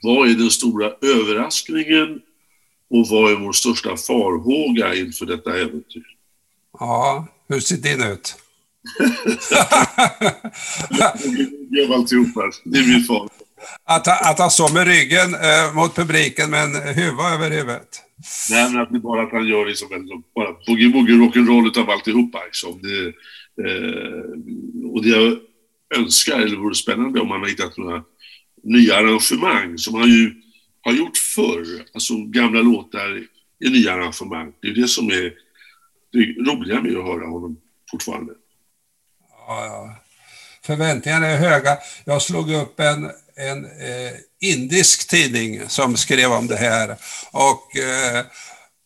vad 0.01 0.29
är 0.29 0.33
den 0.35 0.49
stora 0.49 0.91
överraskningen 1.01 2.21
och 2.89 3.07
vad 3.07 3.31
är 3.31 3.35
vår 3.35 3.53
största 3.53 3.97
farhåga 3.97 4.95
inför 4.95 5.25
detta 5.25 5.57
äventyr? 5.59 6.15
ja. 6.79 7.27
hur 7.47 7.59
ser 7.59 7.77
din 7.77 8.03
ut? 8.03 8.35
Gör 11.69 11.93
alltihopa. 11.95 12.51
Det 12.65 12.79
är 12.79 12.87
min 12.87 13.03
far. 13.03 13.29
Att, 13.83 14.07
att 14.31 14.39
han 14.39 14.51
står 14.51 14.73
med 14.73 14.87
ryggen 14.87 15.33
eh, 15.33 15.73
mot 15.75 15.95
publiken 15.95 16.49
men 16.49 16.75
huva 16.75 17.33
över 17.33 17.51
huvudet. 17.51 18.01
Nej, 18.49 18.71
men 18.71 18.81
att 18.81 18.91
det 18.91 18.99
bara 18.99 19.23
att 19.23 19.31
han 19.31 19.47
gör 19.47 19.65
liksom 19.65 19.93
en 19.93 20.07
bara 20.35 20.51
boogie-woogie 20.67 21.17
rock'n'roll 21.23 21.67
utav 21.67 21.89
alltihopa. 21.89 22.39
Liksom. 22.45 22.81
Det, 22.81 23.07
eh, 23.65 24.91
och 24.93 25.03
det 25.03 25.09
jag 25.09 25.37
önskar, 25.95 26.39
eller 26.39 26.57
vore 26.57 26.75
spännande 26.75 27.19
om 27.19 27.31
han 27.31 27.39
har 27.39 27.47
hittat 27.47 27.77
några 27.77 28.03
nya 28.63 28.95
arrangemang 28.95 29.77
som 29.77 29.93
han 29.93 30.09
ju 30.09 30.33
har 30.81 30.93
gjort 30.93 31.17
förr. 31.17 31.65
Alltså 31.93 32.13
gamla 32.17 32.61
låtar 32.61 33.17
i 33.65 33.69
nya 33.69 33.93
arrangemang. 33.93 34.53
Det 34.61 34.67
är 34.67 34.75
det 34.75 34.87
som 34.87 35.09
är 35.09 35.33
det 36.11 36.51
roliga 36.51 36.81
med 36.81 36.97
att 36.97 37.05
höra 37.05 37.27
honom 37.27 37.57
fortfarande. 37.91 38.33
Ja, 39.47 39.65
ja. 39.65 39.95
Förväntningarna 40.65 41.27
är 41.27 41.37
höga. 41.37 41.77
Jag 42.05 42.21
slog 42.21 42.51
upp 42.51 42.79
en, 42.79 43.11
en 43.39 43.65
eh, 43.65 44.11
indisk 44.41 45.07
tidning 45.09 45.61
som 45.67 45.97
skrev 45.97 46.31
om 46.31 46.47
det 46.47 46.55
här. 46.55 46.95
Och 47.31 47.77
eh, 47.77 48.25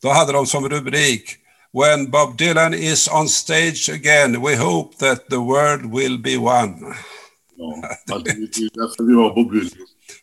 då 0.01 0.09
hade 0.09 0.33
de 0.33 0.45
som 0.45 0.69
rubrik 0.69 1.37
When 1.81 2.11
Bob 2.11 2.37
Dylan 2.37 2.73
is 2.73 3.07
on 3.07 3.29
stage 3.29 3.89
again, 3.93 4.41
we 4.41 4.55
hope 4.55 4.97
that 4.97 5.29
the 5.29 5.37
world 5.37 5.85
will 5.95 6.19
be 6.19 6.37
one. 6.37 6.95
Ja, 8.05 8.19
det 8.25 8.29
är 8.29 8.35
därför 8.73 9.03
vi 9.03 9.13
har 9.13 9.35
Bob 9.35 9.51
Dylan. 9.51 9.69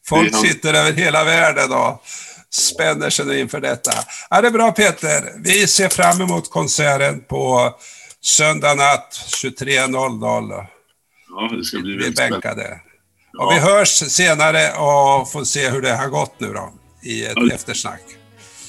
Folk 0.06 0.37
sitter 0.37 0.75
över 0.75 0.92
hela 0.92 1.25
världen 1.25 1.72
och 1.72 2.02
spänner 2.50 3.10
sig 3.10 3.26
nu 3.26 3.40
inför 3.40 3.60
detta. 3.60 3.92
Ja, 4.30 4.40
det 4.40 4.49
är 4.49 4.52
bra 4.52 4.72
Peter. 4.72 5.32
Vi 5.44 5.66
ser 5.66 5.88
fram 5.88 6.20
emot 6.20 6.50
konserten 6.50 7.20
på 7.20 7.75
söndag 8.22 8.75
natt 8.75 9.12
23.00. 9.42 10.66
Ja, 11.28 11.56
det 11.56 11.64
ska 11.64 11.78
bli 11.78 11.90
Vi 11.90 11.96
är 11.96 12.00
väldigt 12.00 12.16
bänkade. 12.16 12.80
Och 13.40 13.52
vi 13.52 13.59
hörs 13.59 13.88
senare 14.12 14.73
och 14.73 15.30
får 15.32 15.44
se 15.44 15.70
hur 15.70 15.82
det 15.82 15.94
har 15.97 16.09
gått 16.09 16.35
nu 16.40 16.52
då 16.52 16.73
i 17.02 17.25
ett 17.25 17.32
Ja. 17.37 17.54
eftersnack. 17.54 18.00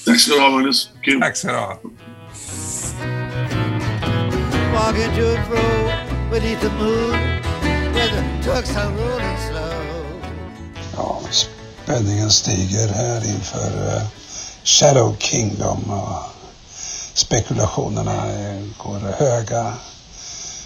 Tack 0.06 0.20
ska 0.20 0.34
du 0.34 0.40
ha 0.40 0.50
Magnus. 0.50 0.90
Kul. 1.04 1.20
Tack 1.20 1.36
ska 1.36 1.48
du 1.48 1.54
ha. 1.58 1.78
Ja, 10.96 11.20
spänningen 11.84 12.30
stiger 12.30 12.88
här 12.88 13.16
inför 13.34 13.96
eh, 13.96 14.02
Shadow 14.64 15.16
Kingdom 15.18 15.90
och 15.90 16.18
spekulationerna 17.14 18.22
går 18.78 19.12
höga. 19.18 19.72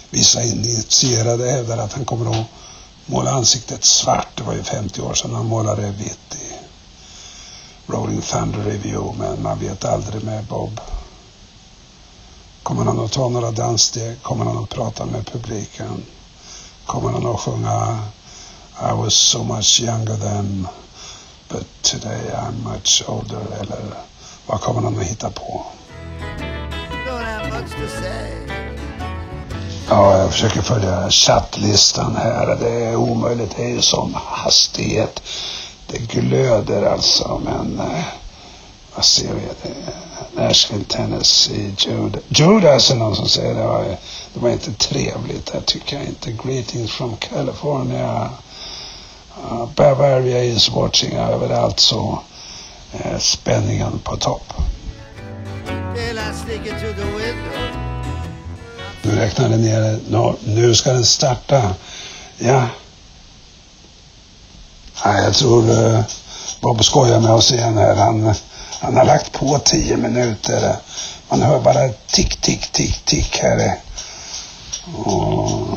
Vissa 0.09 0.41
initierade 0.43 1.51
hävdar 1.51 1.77
att 1.77 1.93
han 1.93 2.05
kommer 2.05 2.31
att 2.31 2.47
måla 3.07 3.31
ansiktet 3.31 3.83
svart. 3.83 4.27
Det 4.35 4.43
var 4.43 4.53
ju 4.53 4.63
50 4.63 5.01
år 5.01 5.13
sedan 5.13 5.35
han 5.35 5.45
målade 5.45 5.91
vitt 5.91 6.35
i 6.35 6.53
Rolling 7.91 8.21
Thunder 8.21 8.59
Review, 8.59 9.17
men 9.19 9.43
man 9.43 9.59
vet 9.59 9.85
aldrig 9.85 10.23
med 10.23 10.43
Bob. 10.45 10.81
Kommer 12.63 12.85
han 12.85 12.99
att 12.99 13.11
ta 13.11 13.29
några 13.29 13.51
danssteg? 13.51 14.21
Kommer 14.21 14.45
han 14.45 14.63
att 14.63 14.69
prata 14.69 15.05
med 15.05 15.25
publiken? 15.25 16.03
Kommer 16.85 17.09
han 17.09 17.27
att 17.27 17.39
sjunga 17.39 17.99
I 18.79 18.93
was 18.93 19.13
so 19.13 19.43
much 19.43 19.81
younger 19.81 20.17
then, 20.17 20.67
but 21.49 21.65
today 21.81 22.31
I'm 22.33 22.73
much 22.73 23.03
older. 23.07 23.41
Eller 23.61 23.93
vad 24.45 24.61
kommer 24.61 24.81
han 24.81 24.97
att 24.97 25.03
hitta 25.03 25.31
på? 25.31 25.65
Don't 27.07 27.23
have 27.23 27.61
much 27.61 27.71
to 27.71 27.87
say. 28.01 28.56
Ja, 29.89 30.17
jag 30.17 30.31
försöker 30.31 30.61
följa 30.61 31.09
chattlistan 31.09 32.15
här. 32.15 32.57
Det 32.59 32.85
är 32.85 32.95
omöjligt. 32.95 33.55
Det 33.57 33.63
är 33.63 33.69
ju 33.69 33.81
sån 33.81 34.15
hastighet. 34.15 35.21
Det 35.87 35.97
glöder 35.97 36.83
alltså, 36.83 37.41
men 37.45 37.79
eh, 37.79 38.03
vad 38.95 39.05
ser 39.05 39.33
vi? 39.33 39.41
Det 39.63 40.41
Nashville, 40.41 40.83
Tennessee, 40.83 41.75
Judas. 41.77 42.21
Judas 42.27 42.73
alltså, 42.73 42.93
är 42.93 42.97
någon 42.97 43.15
som 43.15 43.29
säger 43.29 43.55
det. 43.55 43.67
Var, 43.67 43.83
det 44.33 44.39
var 44.39 44.49
inte 44.49 44.73
trevligt. 44.73 45.45
Det 45.45 45.61
tycker 45.61 45.97
jag 45.97 46.05
inte. 46.05 46.31
Greetings 46.31 46.91
from 46.91 47.15
California. 47.15 48.29
Uh, 49.43 49.65
Bavaria 49.75 50.43
is 50.43 50.69
watching 50.69 51.17
överallt 51.17 51.79
så 51.79 52.19
eh, 52.93 53.17
spänningen 53.17 53.99
på 54.03 54.17
topp. 54.17 54.53
Nu 59.07 59.15
räknar 59.15 59.49
den 59.49 59.61
ner. 59.61 59.99
Nå, 60.09 60.35
nu 60.45 60.75
ska 60.75 60.93
den 60.93 61.05
starta. 61.05 61.73
Ja. 62.37 62.67
ja 65.03 65.21
jag 65.21 65.33
tror 65.33 65.69
uh, 65.69 66.01
Bob 66.61 66.85
skojar 66.85 67.19
med 67.19 67.31
oss 67.31 67.51
igen 67.51 67.77
här. 67.77 67.95
Han, 67.95 68.33
han 68.79 68.97
har 68.97 69.05
lagt 69.05 69.31
på 69.31 69.59
tio 69.59 69.97
minuter. 69.97 70.75
Man 71.29 71.41
hör 71.41 71.59
bara 71.59 71.89
tick, 72.07 72.41
tick, 72.41 72.71
tick, 72.71 73.05
tick 73.05 73.37
här. 73.37 73.77
Och 75.05 75.67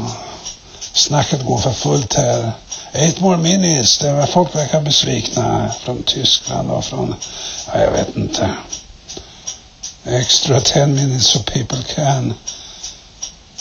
snacket 0.92 1.44
går 1.44 1.58
för 1.58 1.72
fullt 1.72 2.14
här. 2.14 2.52
Eight 2.92 3.20
more 3.20 3.36
minutes. 3.36 3.98
Det 3.98 4.12
var 4.12 4.26
folk 4.26 4.54
verkar 4.54 4.80
besvikna 4.80 5.72
från 5.80 6.02
Tyskland 6.02 6.70
och 6.70 6.84
från, 6.84 7.14
ja, 7.66 7.80
jag 7.80 7.90
vet 7.90 8.16
inte. 8.16 8.50
Extra 10.04 10.60
ten 10.60 10.94
minutes 10.94 11.26
so 11.26 11.38
people 11.38 11.82
can 11.94 12.34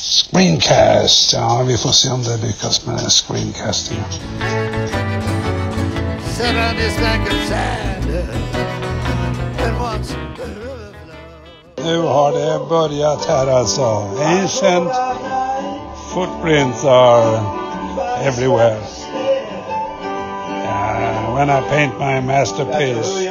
Screencast. 0.10 1.34
Ja, 1.34 1.64
vi 1.68 1.78
får 1.78 1.92
se 1.92 2.10
om 2.10 2.24
det 2.24 2.38
lyckas 2.38 2.86
med 2.86 2.96
den 2.96 3.10
screencastingen. 3.10 4.04
Sat 6.38 6.48
on 6.48 6.76
this 6.78 6.98
bank 7.00 7.28
of 7.28 7.48
sand. 7.48 8.12
And 9.66 9.82
once 9.82 10.14
the 10.38 10.44
river 10.44 10.94
flowed. 11.76 11.86
Nu 11.86 12.02
har 12.02 12.32
det 12.32 12.70
börjat 12.70 13.26
här 13.26 13.48
alltså. 13.48 13.84
Ancient 14.22 14.92
footprints 16.14 16.86
are 16.86 17.40
everywhere. 18.24 18.78
Yeah, 20.64 21.36
when 21.36 21.50
I 21.50 21.62
paint 21.70 22.00
my 22.00 22.22
masterpiece. 22.22 23.29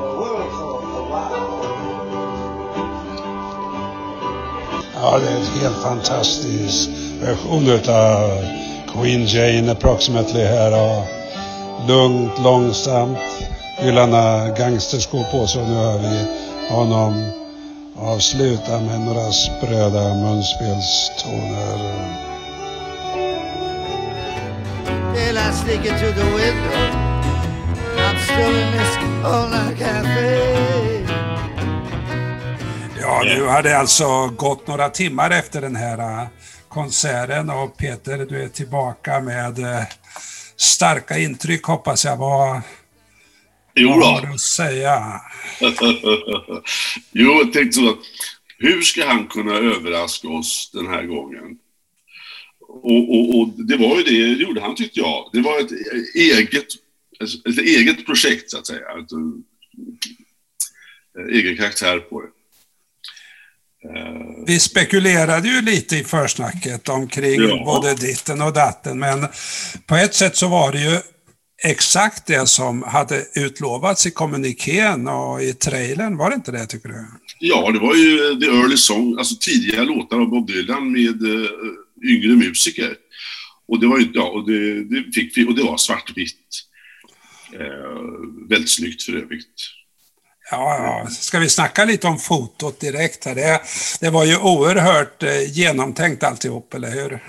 The 0.00 0.10
world 0.20 0.50
for 0.58 0.74
a 0.98 1.04
while. 1.10 1.54
Ja, 4.94 5.18
det 5.18 5.28
är 5.28 5.36
en 5.36 5.60
helt 5.60 5.82
fantastisk 5.82 6.90
version 7.20 7.66
utav 7.68 8.30
Queen 8.92 9.26
Jane 9.26 9.72
approximately 9.72 10.44
här. 10.44 10.72
Och 10.72 11.04
lugnt, 11.88 12.38
långsamt. 12.44 13.18
Hyllarna 13.78 14.48
gangsterskor 14.48 15.24
på 15.30 15.46
sig 15.46 15.62
och 15.62 15.68
nu 15.68 15.74
hör 15.74 15.98
vi 15.98 16.26
honom 16.74 17.43
avsluta 17.96 18.80
med 18.80 19.00
några 19.00 19.32
spröda 19.32 20.14
munspelstoner. 20.14 21.78
Daylight 25.14 25.54
sneaking 25.54 25.98
through 25.98 26.14
the 26.14 26.24
window. 26.24 27.04
I'm 27.98 28.18
still 28.18 28.56
in 28.56 28.72
this 28.72 28.96
all-night 29.24 29.78
cafe. 29.78 30.54
Ja, 33.00 33.22
nu 33.24 33.46
har 33.46 33.62
det 33.62 33.78
alltså 33.78 34.26
gått 34.26 34.66
några 34.66 34.88
timmar 34.88 35.30
efter 35.30 35.60
den 35.60 35.76
här 35.76 35.98
eh, 35.98 36.26
konserten 36.68 37.50
och 37.50 37.76
Peter, 37.76 38.18
du 38.18 38.42
är 38.42 38.48
tillbaka 38.48 39.20
med 39.20 39.58
eh, 39.58 39.82
starka 40.56 41.18
intryck 41.18 41.64
hoppas 41.64 42.04
jag. 42.04 42.16
Vad, 42.16 42.60
Jo 43.74 43.88
vad 43.88 44.06
har 44.08 44.20
då. 44.20 44.26
du 44.26 44.32
att 44.34 44.40
säga? 44.40 45.20
jo, 47.12 47.32
jag 47.32 47.52
tänkte 47.52 47.72
så 47.72 47.96
hur 48.58 48.82
ska 48.82 49.06
han 49.06 49.26
kunna 49.26 49.54
överraska 49.54 50.28
oss 50.28 50.70
den 50.74 50.86
här 50.86 51.02
gången? 51.02 51.58
Och, 52.68 53.14
och, 53.14 53.38
och 53.38 53.48
det 53.48 53.76
var 53.76 53.96
ju 53.98 54.02
det, 54.02 54.34
det 54.34 54.42
gjorde 54.42 54.60
han 54.60 54.74
tyckte 54.76 55.00
jag. 55.00 55.30
Det 55.32 55.40
var 55.40 55.60
ett 55.60 55.70
eget, 56.14 56.66
ett 57.48 57.58
eget 57.58 58.06
projekt 58.06 58.50
så 58.50 58.58
att 58.58 58.66
säga. 58.66 58.78
Ett, 58.78 59.12
eh, 61.18 61.36
egen 61.38 61.56
karaktär 61.56 61.98
på 61.98 62.20
det. 62.22 62.28
Vi 64.46 64.58
spekulerade 64.60 65.48
ju 65.48 65.60
lite 65.62 65.96
i 65.96 66.04
försnacket 66.04 66.88
omkring 66.88 67.40
Ja. 67.42 67.62
både 67.64 67.94
ditten 67.94 68.42
och 68.42 68.52
datten, 68.52 68.98
men 68.98 69.26
på 69.86 69.96
ett 69.96 70.14
sätt 70.14 70.36
så 70.36 70.48
var 70.48 70.72
det 70.72 70.80
ju 70.80 71.00
exakt 71.64 72.26
det 72.26 72.48
som 72.48 72.82
hade 72.82 73.26
utlovats 73.34 74.06
i 74.06 74.10
kommunikén 74.10 75.08
och 75.08 75.42
i 75.42 75.52
trailern, 75.52 76.16
var 76.16 76.30
det 76.30 76.36
inte 76.36 76.52
det 76.52 76.66
tycker 76.66 76.88
du? 76.88 77.06
Ja, 77.38 77.70
det 77.70 77.78
var 77.78 77.94
ju 77.94 78.40
The 78.40 78.46
Early 78.46 78.76
Song, 78.76 79.18
alltså 79.18 79.34
tidiga 79.40 79.82
låtar 79.82 80.20
av 80.20 80.28
Bob 80.28 80.46
Dylan 80.46 80.92
med 80.92 81.22
uh, 81.22 81.48
yngre 82.04 82.36
musiker. 82.36 82.96
Och 83.68 83.80
det 83.80 83.86
var 83.86 83.98
ju, 83.98 84.10
ja, 84.14 84.28
och 84.28 84.46
det, 84.50 84.84
det 84.84 85.12
fick 85.14 85.38
vi, 85.38 85.46
och 85.48 85.54
det 85.54 85.62
var 85.62 85.76
svartvitt. 85.76 86.48
Uh, 87.54 88.48
väldigt 88.48 88.70
snyggt 88.70 89.02
för 89.02 89.12
övrigt. 89.12 89.54
Ja, 90.50 90.76
ja, 91.04 91.10
ska 91.10 91.38
vi 91.38 91.48
snacka 91.48 91.84
lite 91.84 92.06
om 92.06 92.18
fotot 92.18 92.80
direkt 92.80 93.24
här? 93.24 93.34
Det, 93.34 93.60
det 94.00 94.10
var 94.10 94.24
ju 94.24 94.36
oerhört 94.36 95.22
eh, 95.22 95.52
genomtänkt 95.52 96.22
alltihop, 96.22 96.74
eller 96.74 96.90
hur? 96.90 97.22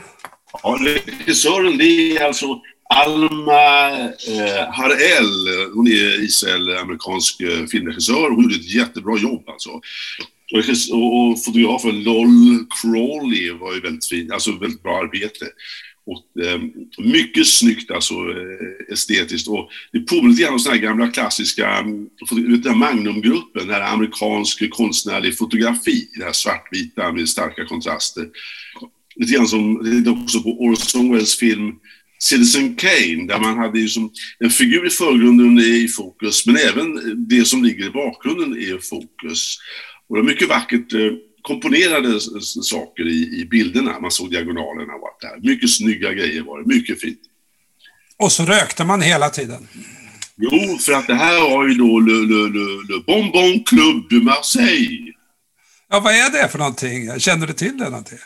Ja, 0.64 0.78
regissören 0.82 1.78
det 1.78 1.84
är 2.18 2.26
alltså 2.26 2.46
Alma 2.90 3.90
eh, 4.08 4.70
Harel. 4.72 5.70
Hon 5.74 5.88
är 5.88 6.24
Israel-amerikansk 6.24 7.42
eh, 7.42 7.66
filmregissör. 7.66 8.30
Hon 8.30 8.44
gjorde 8.44 8.56
ett 8.56 8.74
jättebra 8.74 9.18
jobb 9.18 9.50
alltså. 9.50 9.70
Och, 10.54 10.60
och, 10.92 11.44
fotografen 11.44 12.04
Lol 12.04 12.66
Crawley 12.82 13.52
var 13.52 13.74
ju 13.74 13.82
väldigt 13.82 14.06
fin, 14.06 14.32
alltså 14.32 14.52
väldigt 14.52 14.84
bra 14.84 15.00
arbete. 15.00 15.46
Och, 16.06 16.44
eh, 16.44 16.62
mycket 16.98 17.48
snyggt 17.48 17.92
alltså 17.92 18.14
eh, 18.14 18.94
estetiskt. 18.94 19.48
Och 19.48 19.70
det 19.92 20.00
påminner 20.00 20.30
lite 20.30 20.44
grann 20.44 20.54
om 20.54 20.60
sådana 20.60 20.80
här 20.80 20.88
gamla 20.88 21.08
klassiska, 21.08 21.70
ehm, 21.70 22.10
vet 22.32 22.64
du, 22.64 22.72
Magnumgruppen, 22.72 23.68
den 23.68 23.76
här 23.76 23.94
amerikansk 23.94 24.70
konstnärlig 24.70 25.38
fotografi, 25.38 26.10
det 26.18 26.24
här 26.24 26.32
svartvita 26.32 27.12
med 27.12 27.30
starka 27.30 27.66
kontraster. 27.66 28.28
Lite 29.16 29.34
grann 29.34 29.48
som, 29.48 29.84
det 30.04 30.10
är 30.10 30.24
också 30.24 30.42
på 30.42 30.50
Orson 30.50 31.12
Welles 31.12 31.40
film 31.40 31.76
Citizen 32.26 32.76
Kane, 32.76 33.28
där 33.28 33.40
man 33.40 33.58
hade 33.58 33.88
som 33.88 34.12
en 34.40 34.50
figur 34.50 34.88
i 34.88 34.90
förgrunden 34.90 35.58
är 35.58 35.84
i 35.84 35.88
fokus, 35.88 36.46
men 36.48 36.58
även 36.58 36.88
det 37.30 37.46
som 37.46 37.64
ligger 37.64 37.86
i 37.86 37.90
bakgrunden 37.90 38.54
är 38.54 38.78
i 38.78 38.82
fokus. 38.82 39.58
Och 40.08 40.16
det 40.16 40.22
var 40.22 40.30
mycket 40.30 40.50
vackert 40.50 40.94
eh, 40.94 41.12
komponerade 41.42 42.20
saker 42.64 43.08
i, 43.08 43.42
i 43.42 43.46
bilderna. 43.46 44.00
Man 44.00 44.12
såg 44.12 44.32
diagonalerna 44.32 44.94
och 44.94 45.08
allt 45.08 45.22
det 45.22 45.28
här. 45.28 45.40
Mycket 45.52 45.72
snygga 45.72 46.14
grejer 46.14 46.42
var 46.42 46.60
det, 46.62 46.76
mycket 46.76 47.02
fint. 47.02 47.20
Och 48.18 48.32
så 48.32 48.46
rökte 48.46 48.84
man 48.84 49.02
hela 49.02 49.30
tiden? 49.30 49.68
Jo, 50.38 50.78
för 50.78 50.94
att 50.94 51.08
det 51.08 51.16
här 51.16 51.42
var 51.42 51.68
ju 51.68 51.74
då 51.74 52.00
Le, 52.00 52.14
Le, 52.14 52.50
Le, 52.50 52.66
Le 52.90 53.04
Bonbon 53.08 53.64
Club 53.64 54.10
de 54.10 54.20
Marseille. 54.20 55.14
Ja, 55.90 56.00
vad 56.00 56.14
är 56.14 56.30
det 56.32 56.50
för 56.52 56.60
någonting? 56.60 57.20
Känner 57.20 57.48
du 57.48 57.54
till 57.54 57.78
det 57.78 57.90
någonting? 57.90 58.18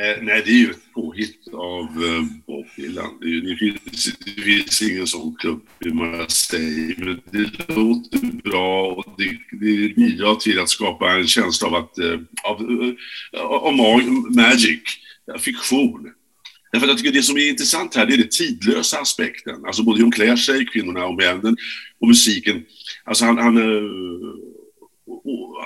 Eh, 0.00 0.22
nej, 0.22 0.42
det 0.44 0.50
är 0.50 0.58
ju 0.58 0.70
ett 0.70 0.92
påhitt 0.94 1.48
av 1.52 1.84
eh, 1.84 2.22
Bob 2.46 2.66
Dylan. 2.76 3.18
Det, 3.20 3.40
det, 3.40 3.56
finns, 3.56 4.04
det 4.24 4.42
finns 4.42 4.82
ingen 4.82 5.06
sån 5.06 5.36
klubb 5.38 5.62
i 5.84 5.88
Marseille, 5.88 6.94
men 6.98 7.20
det 7.30 7.74
låter 7.74 8.42
bra 8.50 8.92
och 8.92 9.14
det, 9.18 9.38
det 9.50 9.94
bidrar 9.94 10.34
till 10.34 10.58
att 10.58 10.68
skapa 10.68 11.12
en 11.12 11.26
känsla 11.26 11.68
av 11.68 11.74
att, 11.74 11.98
eh, 11.98 12.18
av, 12.42 12.60
eh, 13.32 13.40
av 13.40 13.74
magic, 14.36 14.80
fiktion. 15.38 16.12
Därför 16.72 16.86
att 16.86 16.90
jag 16.90 16.98
tycker 16.98 17.12
det 17.12 17.22
som 17.22 17.36
är 17.36 17.48
intressant 17.48 17.94
här, 17.94 18.06
det 18.06 18.14
är 18.14 18.18
den 18.18 18.28
tidlösa 18.28 18.98
aspekten. 18.98 19.64
Alltså 19.66 19.82
både 19.82 19.98
hur 19.98 20.04
de 20.04 20.12
klär 20.12 20.36
sig, 20.36 20.66
kvinnorna 20.66 21.06
och 21.06 21.14
männen, 21.16 21.56
och 22.00 22.08
musiken. 22.08 22.64
Alltså 23.04 23.24
han, 23.24 23.38
han, 23.38 23.56
eh, 23.56 23.90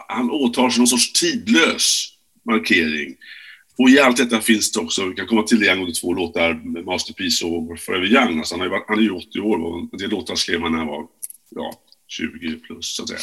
han 0.09 0.31
åtar 0.31 0.71
sig 0.71 0.79
någon 0.79 0.87
sorts 0.87 1.13
tidlös 1.13 2.13
markering. 2.47 3.17
Och 3.79 3.91
i 3.91 3.99
allt 3.99 4.17
detta 4.17 4.41
finns 4.41 4.73
det 4.73 4.81
också, 4.81 5.07
vi 5.07 5.15
kan 5.15 5.27
komma 5.27 5.43
till 5.43 5.61
det 5.61 5.71
angående 5.71 5.95
två 5.95 6.13
låtar, 6.13 6.83
Masterpiece 6.85 7.43
och 7.43 7.81
Forever 7.81 8.07
Young. 8.07 8.39
Alltså 8.39 8.57
han, 8.57 8.67
är, 8.67 8.81
han 8.89 8.99
är 8.99 9.03
ju 9.03 9.11
80 9.11 9.41
år 9.41 9.65
och 9.65 9.99
det 9.99 10.07
låtar 10.07 10.35
skrev 10.35 10.61
han 10.61 10.73
när 10.73 10.79
han 10.79 10.89
var 10.89 11.07
ja, 11.51 11.73
20 12.09 12.57
plus, 12.57 12.97
så 12.97 13.03
att 13.03 13.09
säga. 13.09 13.21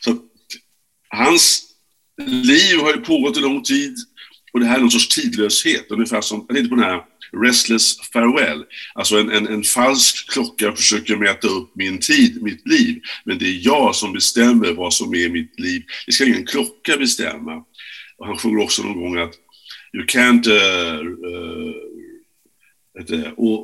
Så 0.00 0.16
hans 1.08 1.62
liv 2.26 2.78
har 2.80 2.94
ju 2.94 3.00
pågått 3.00 3.36
en 3.36 3.42
lång 3.42 3.62
tid 3.62 3.96
och 4.52 4.60
det 4.60 4.66
här 4.66 4.76
är 4.76 4.80
någon 4.80 4.90
sorts 4.90 5.08
tidlöshet, 5.08 5.90
ungefär 5.90 6.20
som, 6.20 6.44
jag 6.48 6.56
tänkte 6.56 6.68
på 6.68 6.76
den 6.76 6.84
här 6.84 7.02
Restless 7.42 8.10
Farewell, 8.12 8.64
alltså 8.94 9.18
en, 9.18 9.30
en, 9.30 9.46
en 9.46 9.62
falsk 9.62 10.30
klocka 10.32 10.72
försöker 10.72 11.16
mäta 11.16 11.48
upp 11.48 11.70
min 11.74 11.98
tid, 11.98 12.42
mitt 12.42 12.68
liv, 12.68 13.00
men 13.24 13.38
det 13.38 13.44
är 13.44 13.66
jag 13.66 13.94
som 13.94 14.12
bestämmer 14.12 14.72
vad 14.72 14.94
som 14.94 15.14
är 15.14 15.28
mitt 15.28 15.60
liv. 15.60 15.82
Det 16.06 16.12
ska 16.12 16.24
ingen 16.24 16.46
klocka 16.46 16.96
bestämma. 16.96 17.64
Och 18.16 18.26
han 18.26 18.38
sjunger 18.38 18.62
också 18.62 18.82
någon 18.82 19.00
gång 19.00 19.18
att 19.18 19.34
you 19.94 20.04
can't 20.06 20.46
uh, 20.46 21.00
uh, 21.28 21.84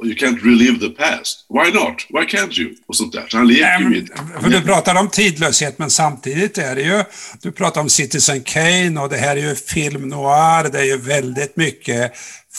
you 0.02 0.14
can't 0.16 0.42
relive 0.42 0.80
the 0.80 0.90
past. 0.90 1.44
Why 1.49 1.70
not? 1.70 2.06
Why 2.10 2.25
can't 2.26 2.58
you? 2.58 2.75
Och 2.87 2.96
sånt 2.96 3.12
där. 3.12 3.26
Så 3.28 3.37
han 3.37 3.49
leker 3.49 3.78
Nej, 3.78 4.06
men, 4.32 4.42
För 4.42 4.50
du 4.50 4.60
pratar 4.60 5.00
om 5.00 5.08
tidlöshet, 5.08 5.78
men 5.78 5.90
samtidigt 5.90 6.58
är 6.58 6.75
det 6.75 6.82
ju, 6.82 7.04
du 7.42 7.52
pratar 7.52 7.80
om 7.80 7.88
Citizen 7.88 8.42
Kane 8.42 9.00
och 9.00 9.08
det 9.08 9.16
här 9.16 9.37
är 9.37 9.49
ju 9.49 9.54
film 9.54 10.08
noir, 10.08 10.72
det 10.72 10.78
är 10.78 10.84
ju 10.84 10.96
väldigt 10.96 11.56
mycket 11.56 12.12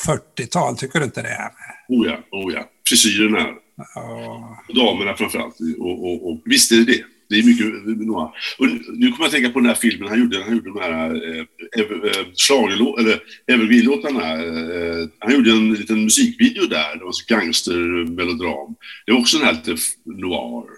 40-tal, 0.07 0.77
tycker 0.77 0.99
du 0.99 1.05
inte 1.05 1.21
det? 1.21 1.51
Oh 1.87 2.07
ja, 2.07 2.19
oh 2.31 2.53
ja. 2.53 2.65
Frisyrerna. 2.87 3.47
Ja. 3.95 4.57
Damerna 4.75 5.15
framförallt. 5.15 5.55
Och, 5.79 6.05
och, 6.05 6.31
och 6.31 6.41
visst 6.45 6.71
är 6.71 6.75
det 6.75 6.85
det. 6.85 7.03
Det 7.31 7.39
är 7.39 7.43
mycket 7.43 7.65
noir. 8.07 8.29
Och 8.57 8.67
nu 8.93 9.11
kommer 9.11 9.19
jag 9.19 9.25
att 9.25 9.31
tänka 9.31 9.49
på 9.49 9.59
den 9.59 9.69
här 9.69 9.75
filmen 9.75 10.09
han 10.09 10.19
gjorde. 10.19 10.43
Han 10.43 10.55
gjorde 10.55 10.69
de 10.69 10.79
här 10.79 11.09
eh, 11.29 11.45
eh, 11.77 12.99
eller 12.99 13.19
evergreen-låtarna. 13.47 14.31
Eh, 14.33 15.07
han 15.19 15.33
gjorde 15.33 15.51
en 15.51 15.73
liten 15.73 16.03
musikvideo 16.03 16.65
där. 16.65 16.95
Det 16.95 17.05
var 17.05 17.11
så 17.11 17.25
gangstermelodram. 17.27 18.75
Det 19.05 19.11
var 19.11 19.19
också 19.19 19.37
en 19.37 19.43
här 19.43 19.53
lite 19.53 19.75
noir. 20.05 20.69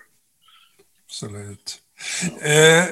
Absolut. 1.05 1.79
Eh, 2.41 2.85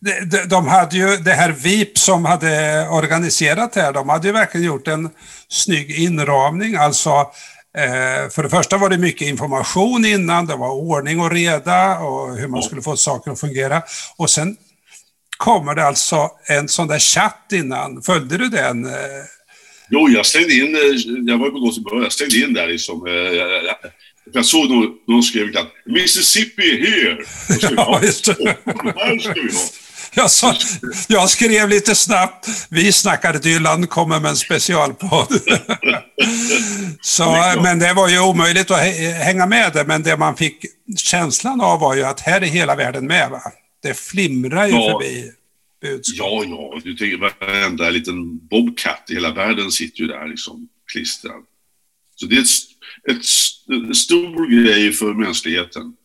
de, 0.00 0.48
de 0.48 0.68
hade 0.68 0.96
ju, 0.96 1.16
det 1.16 1.32
här 1.32 1.52
VIP 1.52 1.98
som 1.98 2.24
hade 2.24 2.86
organiserat 2.88 3.72
det 3.72 3.80
här, 3.80 3.92
de 3.92 4.08
hade 4.08 4.26
ju 4.26 4.32
verkligen 4.32 4.66
gjort 4.66 4.88
en 4.88 5.10
snygg 5.48 5.90
inramning. 5.90 6.74
Alltså 6.74 7.26
för 8.32 8.42
det 8.42 8.50
första 8.50 8.78
var 8.78 8.88
det 8.90 8.98
mycket 8.98 9.28
information 9.28 10.04
innan, 10.04 10.46
det 10.46 10.56
var 10.56 10.70
ordning 10.70 11.20
och 11.20 11.30
reda 11.30 11.98
och 11.98 12.36
hur 12.36 12.48
man 12.48 12.62
skulle 12.62 12.82
få 12.82 12.96
saker 12.96 13.30
att 13.30 13.40
fungera. 13.40 13.82
Och 14.16 14.30
sen 14.30 14.56
kommer 15.36 15.74
det 15.74 15.84
alltså 15.84 16.30
en 16.48 16.68
sån 16.68 16.88
där 16.88 16.98
chatt 16.98 17.46
innan. 17.52 18.02
Följde 18.02 18.38
du 18.38 18.48
den? 18.48 18.84
Eh? 18.84 18.92
Jo, 19.90 20.08
jag 20.08 20.26
slängde 20.26 20.54
in, 20.54 20.74
eh, 20.74 20.80
jag 21.26 21.38
var 21.38 21.50
på 21.50 21.58
Gothenburg, 21.58 22.04
jag 22.04 22.12
slängde 22.12 22.36
in 22.36 22.54
där 22.54 22.66
liksom. 22.66 23.06
Jag 24.32 24.44
såg 24.44 24.70
någon, 24.70 24.88
någon 25.08 25.22
skrev 25.22 25.56
att 25.56 25.72
Mississippi 25.86 26.86
here. 26.86 27.24
Ja, 27.76 28.00
just 28.02 28.24
det. 28.24 28.34
här 28.96 29.18
ska 29.18 29.32
vi 29.32 29.52
ha. 29.52 29.89
Jag, 30.12 30.30
sa, 30.30 30.54
jag 31.08 31.30
skrev 31.30 31.68
lite 31.68 31.94
snabbt, 31.94 32.48
vi 32.70 32.92
snackade 32.92 33.38
Dylan, 33.38 33.86
kommer 33.86 34.20
med 34.20 34.30
en 34.30 34.36
specialpodd. 34.36 35.28
Så, 37.00 37.24
men 37.62 37.78
det 37.78 37.92
var 37.92 38.08
ju 38.08 38.20
omöjligt 38.20 38.70
att 38.70 38.80
hänga 39.24 39.46
med 39.46 39.72
det, 39.72 39.84
men 39.84 40.02
det 40.02 40.16
man 40.16 40.36
fick 40.36 40.64
känslan 40.96 41.60
av 41.60 41.80
var 41.80 41.94
ju 41.94 42.04
att 42.04 42.20
här 42.20 42.40
är 42.40 42.46
hela 42.46 42.76
världen 42.76 43.06
med. 43.06 43.30
Va? 43.30 43.40
Det 43.82 43.94
flimrar 43.94 44.66
ju 44.66 44.72
ja. 44.72 44.90
förbi 44.90 45.30
budskap. 45.80 46.26
Ja, 46.26 46.44
ja, 46.44 46.80
du 46.84 46.94
tänker 46.94 47.18
varenda 47.18 47.90
liten 47.90 48.46
bobcat 48.46 49.10
i 49.10 49.14
hela 49.14 49.32
världen 49.32 49.70
sitter 49.70 50.00
ju 50.00 50.06
där 50.06 50.28
liksom 50.28 50.68
klistrad. 50.92 51.44
Så 52.14 52.26
det 52.26 52.36
är 52.36 52.40
ett, 52.40 52.48
ett, 53.10 53.24
en 53.68 53.94
stor 53.94 54.64
grej 54.64 54.92
för 54.92 55.14
mänskligheten. 55.14 55.96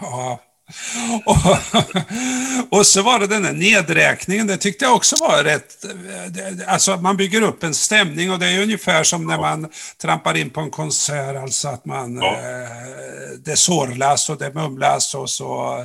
Ja, 0.00 0.42
och, 1.24 2.78
och, 2.78 2.86
så 2.86 3.02
var 3.02 3.18
det 3.18 3.26
den 3.26 3.42
där 3.42 3.52
nedräkningen, 3.52 4.46
det 4.46 4.56
tyckte 4.56 4.84
jag 4.84 4.94
också 4.94 5.16
var 5.20 5.44
rätt... 5.44 5.84
Alltså 6.66 6.96
man 6.96 7.16
bygger 7.16 7.42
upp 7.42 7.62
en 7.62 7.74
stämning 7.74 8.30
och 8.30 8.38
det 8.38 8.46
är 8.46 8.62
ungefär 8.62 9.04
som 9.04 9.26
när 9.26 9.38
man 9.38 9.68
trampar 10.02 10.36
in 10.36 10.50
på 10.50 10.60
en 10.60 10.70
konsert, 10.70 11.36
alltså 11.36 11.68
att 11.68 11.84
man... 11.84 12.16
Ja. 12.16 12.32
Eh, 12.32 12.92
det 13.44 13.56
sorlas 13.56 14.30
och 14.30 14.38
det 14.38 14.54
mumlas 14.54 15.14
och 15.14 15.30
så 15.30 15.84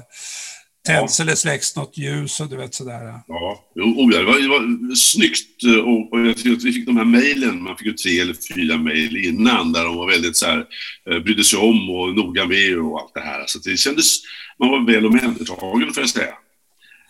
tänds 0.85 1.19
ja. 1.19 1.23
eller 1.23 1.35
släcks 1.35 1.75
något 1.75 1.97
ljus 1.97 2.39
och 2.39 2.49
du 2.49 2.57
vet 2.57 2.73
sådär. 2.73 3.21
Ja, 3.27 3.59
jo, 3.77 4.09
det, 4.09 4.23
var, 4.23 4.39
det 4.39 4.47
var 4.47 4.95
snyggt 4.95 5.63
eh, 5.63 5.75
och, 5.75 6.13
och 6.13 6.19
jag 6.19 6.35
tyckte 6.35 6.51
att 6.51 6.63
vi 6.63 6.73
fick 6.73 6.85
de 6.85 6.97
här 6.97 7.05
mejlen, 7.05 7.63
man 7.63 7.77
fick 7.77 7.87
ju 7.87 7.93
tre 7.93 8.19
eller 8.19 8.35
fyra 8.53 8.77
mejl 8.77 9.17
innan 9.17 9.71
där 9.71 9.83
de 9.83 9.95
var 9.95 10.07
väldigt 10.07 10.37
så 10.37 10.45
här, 10.45 10.65
eh, 11.09 11.19
brydde 11.19 11.43
sig 11.43 11.59
om 11.59 11.89
och 11.89 12.15
noga 12.15 12.45
med 12.45 12.77
och 12.77 12.99
allt 12.99 13.13
det 13.13 13.19
här. 13.21 13.43
Så 13.47 13.59
det 13.59 13.77
kändes 13.77 14.21
man 14.59 14.69
var 14.69 14.85
väl 14.85 15.05
omhändertagen 15.05 15.93
får 15.93 16.03
jag 16.03 16.09
säga. 16.09 16.33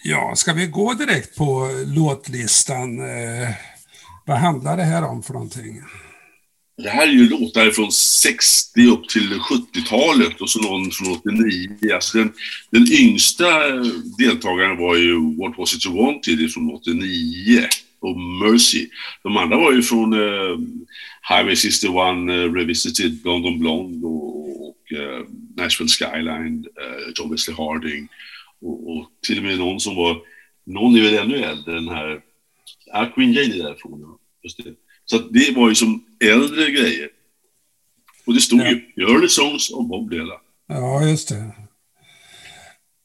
Ja, 0.04 0.34
ska 0.36 0.54
vi 0.54 0.68
gå 0.68 0.94
direkt 0.94 1.36
på 1.36 1.70
låtlistan? 1.86 3.00
Eh, 3.00 3.50
vad 4.26 4.38
handlar 4.38 4.78
det 4.78 4.84
här 4.84 5.04
om 5.04 5.24
för 5.24 5.34
någonting? 5.34 5.82
Det 6.84 6.90
här 6.90 7.08
är 7.08 7.12
ju 7.12 7.30
låtar 7.30 7.72
från 7.72 7.92
60 7.92 8.88
upp 8.88 9.10
till 9.10 9.34
70-talet 9.34 10.42
och 10.42 10.50
så 10.50 10.62
någon 10.62 10.92
från 10.92 11.12
89. 11.12 11.70
Alltså 11.94 12.18
den, 12.18 12.34
den 12.70 12.92
yngsta 12.92 13.46
deltagaren 14.18 14.78
var 14.78 14.96
ju 14.96 15.36
What 15.36 15.58
was 15.58 15.76
it 15.76 15.86
you 15.86 15.96
wanted 15.96 16.54
från 16.54 16.72
89 16.72 17.68
och 18.00 18.20
Mercy. 18.20 18.90
De 19.24 19.38
andra 19.38 19.58
var 19.58 19.72
ju 19.72 19.82
från 19.82 20.14
eh, 20.14 20.58
Highway 21.30 21.56
61, 21.56 21.94
eh, 21.96 22.54
Revisited, 22.54 23.26
London 23.26 23.60
Blonde 23.60 24.08
och, 24.08 24.68
och 24.70 24.94
eh, 24.94 25.26
Nashville 25.56 25.90
Skyline, 25.90 26.66
eh, 26.82 27.14
John 27.16 27.32
Wesley 27.32 27.58
Harding 27.58 28.08
och, 28.62 28.92
och, 28.92 29.12
till 29.28 29.38
och 29.38 29.44
med 29.44 29.58
någon 29.58 29.80
som 29.80 29.96
var, 29.96 30.22
någon 30.66 30.96
är 30.96 31.02
väl 31.02 31.14
ännu 31.14 31.44
äldre, 31.44 31.74
den 31.74 31.90
här, 31.90 32.22
ja 32.86 33.12
Queen 33.16 33.34
Jane 33.34 33.56
är 33.56 33.64
därifrån. 33.64 34.18
Just 34.44 34.64
det. 34.64 34.74
Så 35.10 35.18
det 35.18 35.56
var 35.56 35.70
ju 35.70 35.76
som 35.76 36.04
äldre 36.24 36.72
grejer. 36.72 37.10
Och 38.26 38.34
det 38.34 38.42
stod 38.42 38.60
ja. 38.60 38.70
ju 38.70 39.04
Early 39.04 39.30
Songs 39.30 39.72
av 39.72 39.88
Bob 39.88 40.10
Dylan. 40.10 40.40
Ja, 40.68 41.04
just 41.04 41.30
det. 41.30 41.52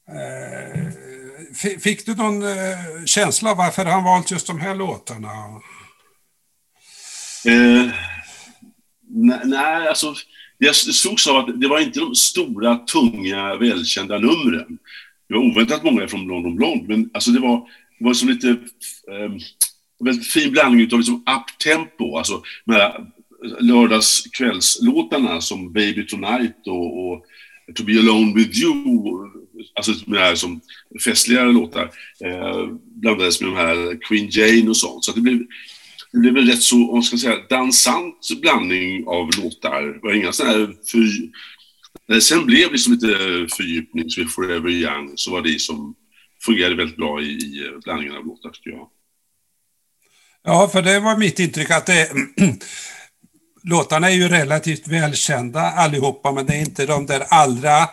Eh, 0.09 1.79
fick 1.79 2.05
du 2.05 2.15
någon 2.15 2.43
eh, 2.43 3.05
känsla 3.05 3.53
varför 3.53 3.85
han 3.85 4.03
valt 4.03 4.31
just 4.31 4.47
de 4.47 4.59
här 4.59 4.75
låtarna? 4.75 5.29
Eh, 7.45 7.91
nej, 9.09 9.39
nej, 9.43 9.87
alltså 9.87 10.15
det 10.59 10.75
slogs 10.75 11.27
av 11.27 11.35
att 11.37 11.61
det 11.61 11.67
var 11.67 11.79
inte 11.79 11.99
de 11.99 12.15
stora, 12.15 12.75
tunga, 12.75 13.55
välkända 13.55 14.17
numren. 14.17 14.77
Det 15.27 15.33
var 15.33 15.41
oväntat 15.41 15.83
många 15.83 16.07
från 16.07 16.27
London 16.27 16.55
Blonde, 16.55 16.85
men 16.87 17.09
alltså 17.13 17.31
det 17.31 17.39
var, 17.39 17.57
det 17.99 18.05
var 18.05 18.13
som 18.13 18.29
lite 18.29 18.49
eh, 18.49 19.31
väldigt 20.03 20.27
fin 20.27 20.51
blandning 20.51 20.93
av 20.93 20.99
liksom 20.99 21.15
up-tempo, 21.15 22.17
alltså 22.17 22.41
här 22.67 23.05
lördagskvällslåtarna 23.59 25.41
som 25.41 25.73
Baby 25.73 26.05
Tonight 26.05 26.67
och, 26.67 27.11
och 27.11 27.25
To 27.75 27.83
Be 27.83 27.99
Alone 27.99 28.33
With 28.35 28.59
You, 28.59 28.73
alltså 29.75 29.91
de 30.05 30.17
här 30.17 30.35
som 30.35 30.61
festligare 31.03 31.51
låtar, 31.51 31.91
eh, 32.25 32.67
blandades 32.85 33.41
med 33.41 33.49
de 33.49 33.55
här 33.55 33.99
Queen 34.01 34.29
Jane 34.31 34.69
och 34.69 34.77
sånt. 34.77 35.03
Så 35.03 35.11
det 35.11 35.21
blev, 35.21 35.39
det 36.11 36.19
blev 36.19 36.37
en 36.37 36.47
rätt 36.47 36.61
så, 36.61 36.75
man 36.75 37.03
ska 37.03 37.17
säga, 37.17 37.47
dansant 37.49 38.27
blandning 38.41 39.07
av 39.07 39.29
låtar. 39.43 39.81
Det 39.83 39.99
var 40.01 40.13
inga 40.13 40.31
sådana 40.31 40.53
här 40.53 40.75
för, 40.91 40.97
när 42.07 42.15
det 42.15 42.21
sen 42.21 42.45
blev 42.45 42.71
liksom 42.71 42.93
lite 42.93 43.07
fördjupning, 43.57 44.09
som 44.09 44.23
eh, 44.23 44.29
Forever 44.29 44.69
Young, 44.69 45.11
så 45.15 45.31
var 45.31 45.41
det 45.41 45.61
som 45.61 45.95
fungerade 46.45 46.75
väldigt 46.75 46.97
bra 46.97 47.21
i 47.21 47.65
eh, 47.65 47.79
blandningen 47.83 48.15
av 48.15 48.25
låtar, 48.25 48.49
tycker 48.49 48.69
jag. 48.69 48.89
Ja, 50.43 50.67
för 50.67 50.81
det 50.81 50.99
var 50.99 51.17
mitt 51.17 51.39
intryck 51.39 51.71
att 51.71 51.85
det, 51.85 52.09
låtarna 53.63 54.09
är 54.09 54.15
ju 54.15 54.27
relativt 54.27 54.87
välkända 54.87 55.61
allihopa, 55.61 56.31
men 56.31 56.45
det 56.45 56.53
är 56.53 56.59
inte 56.59 56.85
de 56.85 57.05
där 57.05 57.23
allra 57.29 57.89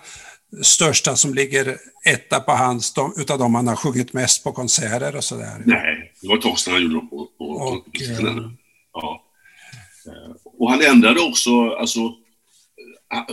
största 0.63 1.17
som 1.17 1.35
ligger 1.35 1.77
etta 2.05 2.41
på 2.41 2.53
hans, 2.53 2.95
de, 2.95 3.15
utav 3.17 3.39
de 3.39 3.55
han 3.55 3.69
har 3.69 3.77
sjungit 3.77 4.13
mest 4.13 4.45
på 4.45 4.53
konserter 4.53 5.17
och 5.17 5.25
sådär. 5.25 5.63
Nej, 5.65 6.13
det 6.21 6.29
var 6.29 6.37
ett 6.37 6.43
tag 6.43 6.59
sedan 6.59 6.73
han 6.73 6.83
gjorde 6.83 6.95
dem 6.95 7.09
på, 7.09 7.29
på, 7.39 7.45
och, 7.45 7.85
på 7.85 8.27
äh, 8.27 8.51
ja. 8.93 9.25
Eh, 10.07 10.37
och 10.59 10.71
han 10.71 10.83
ändrade 10.83 11.21
också, 11.21 11.71
alltså 11.71 12.01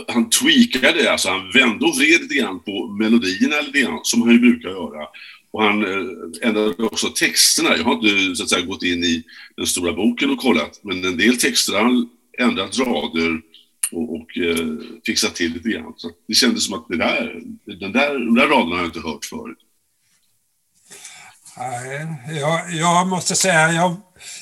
han 0.08 0.30
tweakade, 0.30 1.12
alltså 1.12 1.28
han 1.28 1.50
vände 1.54 1.86
och 1.86 1.96
vred 1.96 2.20
lite 2.20 2.34
grann 2.34 2.60
på 2.60 2.96
melodierna 3.00 3.60
lite 3.60 3.80
grann, 3.80 4.00
som 4.02 4.22
han 4.22 4.30
ju 4.30 4.38
brukar 4.38 4.68
göra. 4.68 5.06
Och 5.50 5.62
han 5.62 5.82
eh, 5.82 6.48
ändrade 6.48 6.82
också 6.82 7.08
texterna. 7.08 7.76
Jag 7.76 7.84
har 7.84 7.92
inte 7.92 8.36
så 8.36 8.42
att 8.42 8.50
säga, 8.50 8.66
gått 8.66 8.82
in 8.82 9.04
i 9.04 9.24
den 9.56 9.66
stora 9.66 9.92
boken 9.92 10.30
och 10.30 10.38
kollat, 10.38 10.80
men 10.82 11.04
en 11.04 11.16
del 11.16 11.38
texter 11.38 11.72
har 11.72 11.82
han 11.82 12.08
ändrat 12.38 12.78
rader 12.78 13.40
och, 13.92 14.14
och 14.14 14.38
eh, 14.38 14.66
fixat 15.06 15.34
till 15.34 15.52
lite 15.52 15.68
grann. 15.68 15.94
Så 15.96 16.10
det 16.28 16.34
kändes 16.34 16.64
som 16.64 16.74
att 16.74 16.88
det 16.88 16.96
där, 16.96 17.42
den 17.64 17.92
där, 17.92 18.14
de 18.14 18.34
där 18.34 18.48
raderna 18.48 18.74
har 18.74 18.78
jag 18.78 18.88
inte 18.88 19.08
hört 19.08 19.24
förut. 19.24 19.58
Nej, 21.58 22.06
jag, 22.40 22.72
jag 22.72 23.06
måste 23.06 23.34
säga, 23.34 23.72
jag, 23.72 23.96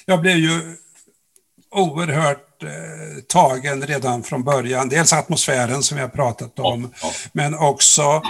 jag 0.06 0.20
blev 0.20 0.36
ju 0.36 0.76
oerhört 1.70 2.62
eh, 2.62 3.22
tagen 3.28 3.82
redan 3.86 4.22
från 4.22 4.44
början. 4.44 4.88
Dels 4.88 5.12
atmosfären 5.12 5.82
som 5.82 5.96
vi 5.96 6.02
har 6.02 6.08
pratat 6.08 6.58
om, 6.58 6.82
ja, 6.82 6.98
ja. 7.02 7.12
men 7.32 7.54
också 7.54 8.22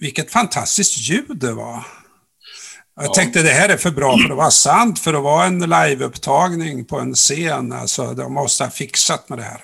vilket 0.00 0.30
fantastiskt 0.30 1.10
ljud 1.10 1.36
det 1.40 1.52
var. 1.52 1.84
Jag 2.96 3.04
ja. 3.04 3.12
tänkte 3.12 3.42
det 3.42 3.50
här 3.50 3.68
är 3.68 3.76
för 3.76 3.90
bra 3.90 4.18
för 4.18 4.30
att 4.30 4.36
vara 4.36 4.50
sant, 4.50 4.98
för 4.98 5.14
att 5.14 5.22
vara 5.22 5.46
en 5.46 5.60
liveupptagning 5.60 6.84
på 6.84 7.00
en 7.00 7.14
scen. 7.14 7.72
Alltså, 7.72 8.14
de 8.14 8.34
måste 8.34 8.64
ha 8.64 8.70
fixat 8.70 9.28
med 9.28 9.38
det 9.38 9.44
här. 9.44 9.60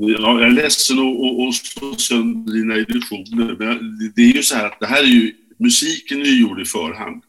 Ja, 0.00 0.18
jag 0.18 0.42
är 0.42 0.50
ledsen 0.50 0.98
att 0.98 1.54
slå 1.54 1.96
sönder 1.96 2.52
dina 2.52 2.76
illusioner, 2.76 3.56
men 3.58 3.98
det 4.16 4.22
är 4.22 4.32
ju 4.32 4.42
så 4.42 4.54
här 4.54 4.66
att 4.66 4.80
det 4.80 4.86
här 4.86 5.02
är 5.02 5.06
ju, 5.06 5.34
musiken 5.58 6.20
är 6.20 6.24
ju 6.24 6.40
gjord 6.40 6.60
i 6.60 6.64
förhand. 6.64 7.22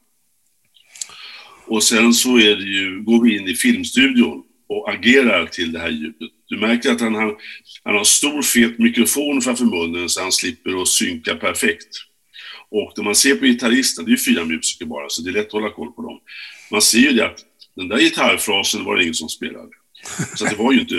Och 1.68 1.84
sen 1.84 2.14
så 2.14 2.38
är 2.38 2.56
det 2.56 2.64
ju, 2.64 3.04
går 3.04 3.24
vi 3.24 3.38
in 3.38 3.48
i 3.48 3.56
filmstudion 3.56 4.44
och 4.74 4.90
agerar 4.94 5.46
till 5.46 5.72
det 5.72 5.80
här 5.80 5.90
ljudet. 5.90 6.32
Du 6.48 6.58
märker 6.58 6.92
att 6.92 7.02
han 7.02 7.16
har, 7.16 7.38
han 7.84 7.94
har 7.94 8.00
en 8.00 8.06
stor 8.06 8.42
fet 8.42 8.80
mikrofon 8.80 9.42
framför 9.42 9.66
munnen 9.66 10.10
så 10.10 10.22
han 10.22 10.32
slipper 10.32 10.82
att 10.82 10.88
synka 10.88 11.36
perfekt. 11.36 11.88
Och 12.70 12.94
när 12.98 13.04
man 13.04 13.16
ser 13.16 13.36
på 13.36 13.46
gitarristen, 13.46 14.06
det 14.06 14.10
är 14.10 14.14
ju 14.14 14.18
fyra 14.18 14.46
musiker 14.46 14.86
bara, 14.86 15.10
så 15.10 15.22
det 15.22 15.30
är 15.30 15.34
lätt 15.34 15.46
att 15.46 15.52
hålla 15.52 15.70
koll 15.70 15.92
på 15.92 16.02
dem. 16.02 16.20
Man 16.72 16.82
ser 16.82 17.00
ju 17.00 17.12
det 17.12 17.26
att 17.26 17.40
den 17.76 17.88
där 17.88 17.98
gitarrfrasen 17.98 18.84
var 18.84 18.96
det 18.96 19.04
ingen 19.04 19.14
som 19.14 19.30
spelade. 19.30 19.70
Så 20.36 20.46
det 20.46 20.56
var 20.56 20.72
ju 20.74 20.80
inte... 20.80 20.96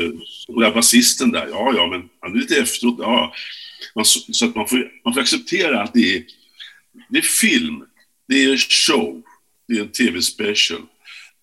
Och 0.49 0.61
den 0.61 0.63
där 0.63 0.75
basisten 0.75 1.33
där, 1.33 1.47
ja, 1.47 1.73
ja, 1.77 1.87
men 1.87 2.09
han 2.21 2.33
är 2.33 2.41
lite 2.41 2.57
efteråt, 2.57 2.97
ja. 2.99 3.35
Man, 3.95 4.05
så 4.05 4.45
att 4.47 4.55
man 4.55 4.69
får, 4.69 4.91
man 5.05 5.15
får 5.15 5.21
acceptera 5.21 5.83
att 5.83 5.95
det 5.95 6.17
är, 6.17 6.25
det 7.09 7.19
är 7.19 7.23
film, 7.23 7.85
det 8.29 8.45
är 8.45 8.57
show, 8.57 9.23
det 9.69 9.75
är 9.75 9.81
en 9.81 9.93
tv-special. 9.93 10.83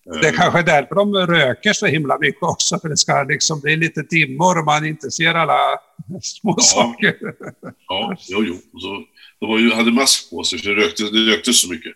Det 0.04 0.28
är 0.28 0.32
kanske 0.32 0.62
därför 0.62 0.94
de 0.94 1.14
röker 1.14 1.72
så 1.72 1.86
himla 1.86 2.18
mycket 2.18 2.42
också, 2.42 2.78
för 2.78 2.88
det 2.88 2.96
ska 2.96 3.22
liksom 3.22 3.60
bli 3.60 3.76
lite 3.76 4.02
dimmor 4.02 4.58
och 4.58 4.64
man 4.64 4.86
inte 4.86 5.10
ser 5.10 5.34
alla 5.34 5.58
små 6.22 6.54
ja. 6.56 6.62
saker. 6.62 7.16
Ja, 7.88 8.16
jo, 8.28 8.44
jo. 8.44 8.80
Så, 8.80 9.04
de 9.40 9.48
var 9.48 9.58
ju, 9.58 9.72
hade 9.72 9.92
mask 9.92 10.30
på 10.30 10.44
sig, 10.44 10.58
för 10.58 10.70
det 10.70 10.82
röktes, 10.82 11.10
det 11.10 11.18
röktes 11.18 11.60
så 11.60 11.70
mycket. 11.70 11.92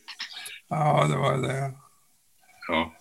Ja, 0.69 1.07
det 1.11 1.16
var 1.16 1.37
det. 1.37 1.73
Ja. 2.69 2.92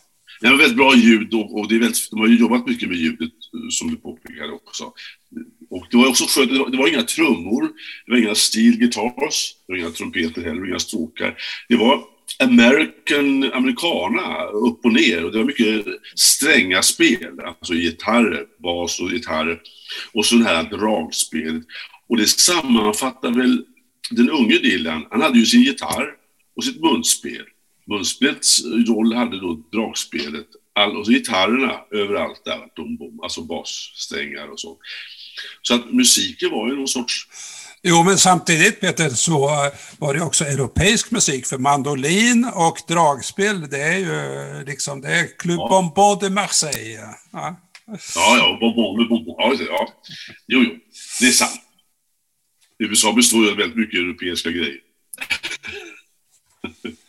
Det 0.41 0.49
var 0.49 0.57
väldigt 0.57 0.77
bra 0.77 0.95
ljud 0.95 1.33
och, 1.33 1.59
och 1.59 1.67
det 1.69 1.75
är 1.75 1.79
väldigt, 1.79 2.11
de 2.11 2.19
har 2.19 2.27
ju 2.27 2.39
jobbat 2.39 2.67
mycket 2.67 2.89
med 2.89 2.97
ljudet, 2.97 3.31
som 3.71 3.89
du 3.89 3.95
påpekade 3.95 4.51
också. 4.51 4.83
Och 5.69 5.87
det 5.91 5.97
var 5.97 6.07
också 6.07 6.25
skönt, 6.27 6.51
det 6.51 6.59
var, 6.59 6.69
det 6.69 6.77
var 6.77 6.87
inga 6.87 7.01
trummor, 7.01 7.61
det 8.05 8.11
var 8.11 8.17
inga 8.17 8.35
steel 8.35 8.77
guitars, 8.77 9.55
det 9.67 9.73
var 9.73 9.79
inga 9.79 9.89
trumpeter 9.89 10.41
heller, 10.41 10.69
inga 10.69 10.79
stråkar. 10.79 11.37
Det 11.69 11.75
var 11.75 12.14
American, 12.39 13.53
americana, 13.53 14.45
upp 14.45 14.85
och 14.85 14.93
ner. 14.93 15.25
Och 15.25 15.31
det 15.31 15.37
var 15.37 15.45
mycket 15.45 15.85
stränga 16.15 16.81
spel, 16.81 17.39
alltså 17.45 17.73
gitarrer, 17.73 18.45
bas 18.63 18.99
och 18.99 19.09
gitarrer. 19.09 19.61
Och 20.13 20.25
så 20.25 20.35
det 20.35 20.43
här 20.43 20.63
dragspelet. 20.63 21.63
Och 22.09 22.17
det 22.17 22.27
sammanfattar 22.27 23.31
väl 23.31 23.65
den 24.11 24.29
unge 24.29 24.57
Dylan, 24.57 25.05
han 25.11 25.21
hade 25.21 25.39
ju 25.39 25.45
sin 25.45 25.61
gitarr 25.61 26.09
och 26.55 26.63
sitt 26.63 26.81
munspel. 26.81 27.45
Munspelets 27.87 28.65
roll 28.65 29.13
hade 29.13 29.39
då 29.39 29.63
dragspelet, 29.71 30.47
all, 30.73 30.97
och 30.97 31.05
så 31.05 31.11
gitarrerna 31.11 31.81
överallt 31.91 32.41
där, 32.45 32.59
dom, 32.75 32.97
dom, 32.97 33.19
alltså 33.23 33.41
bassträngar 33.41 34.47
och 34.47 34.59
så. 34.59 34.77
Så 35.61 35.75
att 35.75 35.93
musiken 35.93 36.51
var 36.51 36.67
ju 36.67 36.75
någon 36.75 36.87
sorts 36.87 37.27
Jo, 37.87 38.03
men 38.03 38.17
samtidigt 38.17 38.79
Peter 38.79 39.09
så 39.09 39.39
var 39.99 40.13
det 40.13 40.21
också 40.21 40.45
europeisk 40.45 41.11
musik 41.11 41.45
för 41.45 41.57
mandolin 41.57 42.51
och 42.55 42.77
dragspel. 42.87 43.69
Det 43.69 43.81
är 43.81 43.97
ju 43.97 44.63
liksom, 44.65 45.01
det 45.01 45.07
är 45.07 45.37
Club 45.37 45.59
ja. 45.59 45.67
Bonbon 45.69 46.17
de 46.21 46.29
Marseille. 46.29 46.99
Ja, 47.31 47.55
ja, 48.15 48.37
ja 48.37 48.57
Bonbon 48.59 48.97
de 48.97 49.09
Bonbon. 49.09 49.35
Ja, 49.37 49.55
ja. 49.69 49.87
Jo, 50.47 50.63
jo, 50.63 50.75
det 51.19 51.27
är 51.27 51.31
sant. 51.31 51.61
USA 52.79 53.13
består 53.13 53.45
ju 53.45 53.51
av 53.51 53.57
väldigt 53.57 53.77
mycket 53.77 53.99
europeiska 53.99 54.49
grejer. 54.49 54.79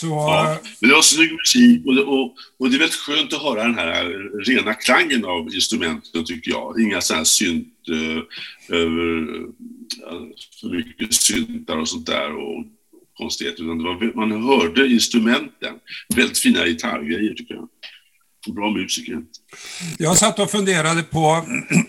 Så... 0.00 0.06
Ja, 0.06 0.58
men 0.80 0.90
det 0.90 0.94
var 0.94 1.02
snygg 1.02 1.32
musik 1.32 1.86
och 1.86 1.94
det, 1.94 2.02
och, 2.02 2.34
och 2.58 2.70
det 2.70 2.76
är 2.76 2.78
väldigt 2.78 2.98
skönt 2.98 3.32
att 3.32 3.42
höra 3.42 3.62
den 3.62 3.74
här 3.74 4.04
rena 4.44 4.74
klangen 4.74 5.24
av 5.24 5.54
instrumenten 5.54 6.24
tycker 6.24 6.50
jag. 6.50 6.80
Inga 6.80 7.00
sådana 7.00 7.20
här 7.20 7.24
synt, 7.24 7.74
eh, 7.90 8.76
över, 8.76 9.26
för 10.60 10.68
mycket 10.68 11.14
syntar 11.14 11.76
och 11.76 11.88
sånt 11.88 12.06
där 12.06 12.36
och 12.36 12.64
konstigheter. 13.18 13.62
Utan 13.62 13.82
var, 13.82 14.16
man 14.16 14.42
hörde 14.42 14.86
instrumenten. 14.88 15.74
Väldigt 16.14 16.38
fina 16.38 16.66
gitarrgrejer 16.66 17.34
tycker 17.34 17.54
jag. 17.54 17.68
Bra 18.54 18.70
musiker. 18.70 19.22
Jag 19.98 20.16
satt 20.16 20.38
och 20.38 20.50
funderade 20.50 21.02
på, 21.02 21.46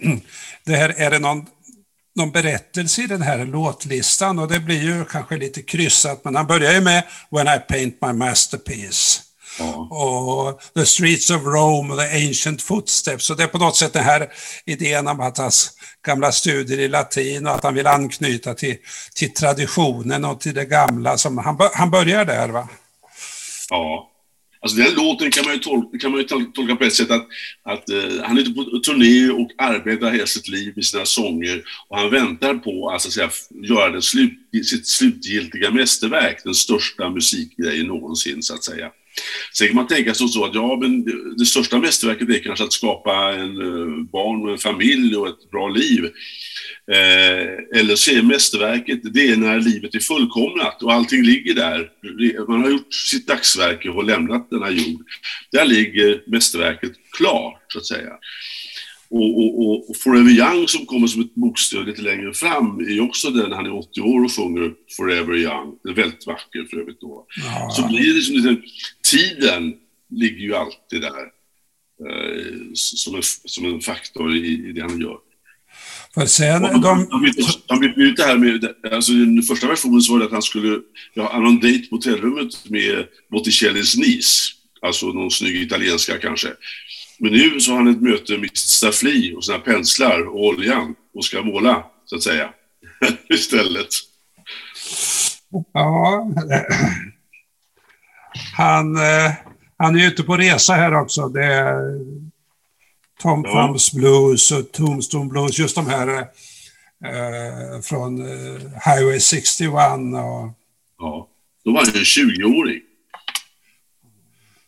det 0.65 0.75
här, 0.75 0.93
är 0.97 1.11
det 1.11 1.19
någon 1.19 1.45
någon 2.15 2.31
berättelse 2.31 3.01
i 3.01 3.07
den 3.07 3.21
här 3.21 3.45
låtlistan 3.45 4.39
och 4.39 4.47
det 4.47 4.59
blir 4.59 4.83
ju 4.83 5.05
kanske 5.05 5.37
lite 5.37 5.61
kryssat, 5.61 6.23
men 6.23 6.35
han 6.35 6.47
börjar 6.47 6.73
ju 6.73 6.81
med 6.81 7.03
When 7.31 7.47
I 7.47 7.59
paint 7.59 7.97
my 8.01 8.13
masterpiece. 8.13 9.21
Ja. 9.59 9.75
Och 9.75 10.61
The 10.75 10.85
Streets 10.85 11.29
of 11.29 11.43
Rome 11.43 11.93
och 11.93 11.99
The 11.99 12.27
Ancient 12.27 12.61
Footsteps. 12.61 13.29
Och 13.29 13.37
det 13.37 13.43
är 13.43 13.47
på 13.47 13.57
något 13.57 13.75
sätt 13.75 13.93
den 13.93 14.03
här 14.03 14.29
idén 14.65 15.07
om 15.07 15.19
att 15.19 15.37
hans 15.37 15.71
gamla 16.05 16.31
studier 16.31 16.79
i 16.79 16.87
latin 16.87 17.47
och 17.47 17.55
att 17.55 17.63
han 17.63 17.73
vill 17.73 17.87
anknyta 17.87 18.53
till, 18.53 18.77
till 19.15 19.33
traditionen 19.33 20.25
och 20.25 20.39
till 20.39 20.53
det 20.53 20.65
gamla. 20.65 21.17
Som 21.17 21.37
han, 21.37 21.59
han 21.73 21.91
börjar 21.91 22.25
där 22.25 22.49
va? 22.49 22.69
Ja, 23.69 24.08
Alltså 24.61 24.77
den 24.77 24.93
låten 24.95 25.31
kan 25.31 25.45
man 25.45 25.53
ju 25.53 25.59
tolka, 25.59 25.97
kan 25.97 26.11
man 26.11 26.19
ju 26.19 26.27
tolka 26.27 26.75
på 26.75 26.83
ett 26.83 26.93
sätt 26.93 27.11
att, 27.11 27.27
att 27.63 27.89
uh, 27.89 28.21
han 28.23 28.37
är 28.37 28.41
ute 28.41 28.51
på 28.51 28.63
turné 28.63 29.29
och 29.29 29.51
arbetar 29.57 30.11
hela 30.11 30.25
sitt 30.25 30.47
liv 30.47 30.73
med 30.75 30.85
sina 30.85 31.05
sånger 31.05 31.63
och 31.87 31.97
han 31.97 32.09
väntar 32.09 32.53
på 32.53 32.89
att, 32.89 33.01
så 33.01 33.07
att 33.07 33.13
säga, 33.13 33.29
göra 33.63 33.89
den 33.89 34.01
slut, 34.01 34.33
sitt 34.65 34.87
slutgiltiga 34.87 35.71
mästerverk, 35.71 36.41
den 36.43 36.53
största 36.53 37.09
musikgrejen 37.09 37.87
någonsin 37.87 38.43
så 38.43 38.53
att 38.53 38.63
säga. 38.63 38.91
Sen 39.53 39.67
kan 39.67 39.75
man 39.75 39.87
tänka 39.87 40.13
sig 40.13 40.27
så 40.27 40.45
att 40.45 40.55
ja, 40.55 40.77
men 40.81 41.05
det 41.37 41.45
största 41.45 41.77
mästerverket 41.77 42.29
är 42.29 42.43
kanske 42.43 42.65
att 42.65 42.73
skapa 42.73 43.33
en 43.33 43.61
uh, 43.61 44.03
barn 44.03 44.41
och 44.41 44.51
en 44.51 44.57
familj 44.57 45.15
och 45.15 45.27
ett 45.27 45.51
bra 45.51 45.69
liv. 45.69 46.11
Eh, 46.91 47.79
eller 47.79 47.95
se 47.95 48.21
mästerverket, 48.21 49.13
det 49.13 49.29
är 49.29 49.37
när 49.37 49.59
livet 49.59 49.95
är 49.95 49.99
fullkomnat 49.99 50.83
och 50.83 50.93
allting 50.93 51.23
ligger 51.23 51.53
där. 51.53 51.89
Man 52.47 52.61
har 52.63 52.69
gjort 52.69 52.93
sitt 52.93 53.27
dagsverke 53.27 53.89
och 53.89 54.03
lämnat 54.03 54.49
denna 54.49 54.69
jord. 54.69 55.01
Där 55.51 55.65
ligger 55.65 56.23
mästerverket 56.27 56.91
klart, 57.17 57.65
så 57.67 57.79
att 57.79 57.85
säga. 57.85 58.11
Och, 59.11 59.37
och, 59.39 59.89
och 59.89 59.97
Forever 59.97 60.31
Young 60.31 60.67
som 60.67 60.85
kommer 60.85 61.07
som 61.07 61.21
ett 61.21 61.35
bokstöd 61.35 61.85
lite 61.87 62.01
längre 62.01 62.33
fram 62.33 62.79
är 62.79 63.01
också 63.01 63.29
den, 63.29 63.51
han 63.51 63.65
är 63.65 63.73
80 63.73 64.01
år 64.01 64.23
och 64.23 64.31
sjunger 64.31 64.73
Forever 64.97 65.35
Young. 65.37 65.75
Det 65.83 65.89
är 65.89 65.93
väldigt 65.93 66.27
vacker 66.27 66.67
för 66.69 66.77
övrigt 66.77 67.01
då. 67.01 67.25
Ja. 67.45 67.69
Så 67.75 67.87
blir 67.87 68.13
det 68.13 68.21
som 68.21 68.35
lite, 68.35 68.61
tiden 69.11 69.73
ligger 70.09 70.39
ju 70.39 70.55
alltid 70.55 71.01
där. 71.01 71.21
eh, 72.09 72.55
som, 72.73 73.15
en, 73.15 73.21
som 73.23 73.65
en 73.65 73.81
faktor 73.81 74.35
i, 74.35 74.69
i 74.69 74.71
det 74.71 74.81
han 74.81 75.01
gör. 75.01 75.17
För 76.13 76.25
sen, 76.25 76.63
han, 76.63 76.81
de, 76.81 77.07
han, 77.11 77.21
bytte, 77.21 77.41
han 77.67 77.79
bytte 77.79 78.01
ut 78.01 78.17
det 78.17 78.23
här 78.23 78.37
med, 78.37 78.75
alltså 78.91 79.11
den 79.11 79.43
första 79.43 79.67
versionen 79.67 80.01
så 80.01 80.13
var 80.13 80.19
det 80.19 80.25
att 80.25 80.31
han 80.31 80.41
skulle, 80.41 80.79
ja, 81.13 81.29
han 81.33 81.43
har 81.43 81.49
en 81.49 81.59
dejt 81.59 81.87
på 81.87 81.95
hotellrummet 81.95 82.69
med 82.69 83.05
Botticellis 83.31 83.97
niece, 83.97 84.51
alltså 84.81 85.05
någon 85.05 85.31
snygg 85.31 85.55
italienska 85.55 86.17
kanske. 86.17 86.47
Men 87.19 87.31
nu 87.31 87.59
så 87.59 87.71
har 87.71 87.77
han 87.77 87.87
ett 87.87 88.01
möte 88.01 88.37
med 88.37 88.57
staffli 88.57 89.33
och 89.37 89.45
sina 89.45 89.59
penslar 89.59 90.27
och 90.27 90.45
oljan 90.45 90.95
och 91.13 91.25
ska 91.25 91.41
måla, 91.41 91.83
så 92.05 92.15
att 92.15 92.23
säga, 92.23 92.49
istället. 93.33 93.87
ja, 95.73 96.31
han, 98.57 98.95
eh, 98.95 99.31
han 99.77 99.99
är 99.99 100.07
ute 100.07 100.23
på 100.23 100.37
resa 100.37 100.73
här 100.73 100.93
också. 101.01 101.29
Det 101.29 101.45
är 101.45 101.75
Tom 103.21 103.43
Ja. 103.45 103.51
Thumbs 103.67 103.91
Blues 103.93 104.51
och 104.51 104.71
Tombstone 104.71 105.25
Blues, 105.29 105.59
just 105.59 105.75
de 105.75 105.87
här 105.87 106.07
eh, 107.05 107.81
från 107.83 108.21
eh, 108.21 108.61
Highway 108.85 109.19
61 109.19 109.73
och 109.73 110.53
Ja. 110.99 111.27
Då 111.65 111.73
var 111.73 111.83
ju 111.85 111.99
en 111.99 112.03
20-åring. 112.05 112.81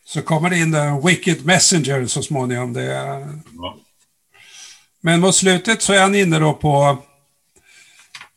så 0.05 0.21
kommer 0.21 0.49
det 0.49 0.57
in 0.57 0.73
en 0.73 1.05
Wicked 1.07 1.45
Messenger 1.45 2.05
så 2.05 2.23
småningom. 2.23 2.73
Det 2.73 2.81
är, 2.93 3.27
Ja. 3.57 3.77
Men 5.01 5.19
mot 5.19 5.35
slutet 5.35 5.81
så 5.81 5.93
är 5.93 6.01
han 6.01 6.15
inne 6.15 6.39
då 6.39 6.53
på 6.53 6.97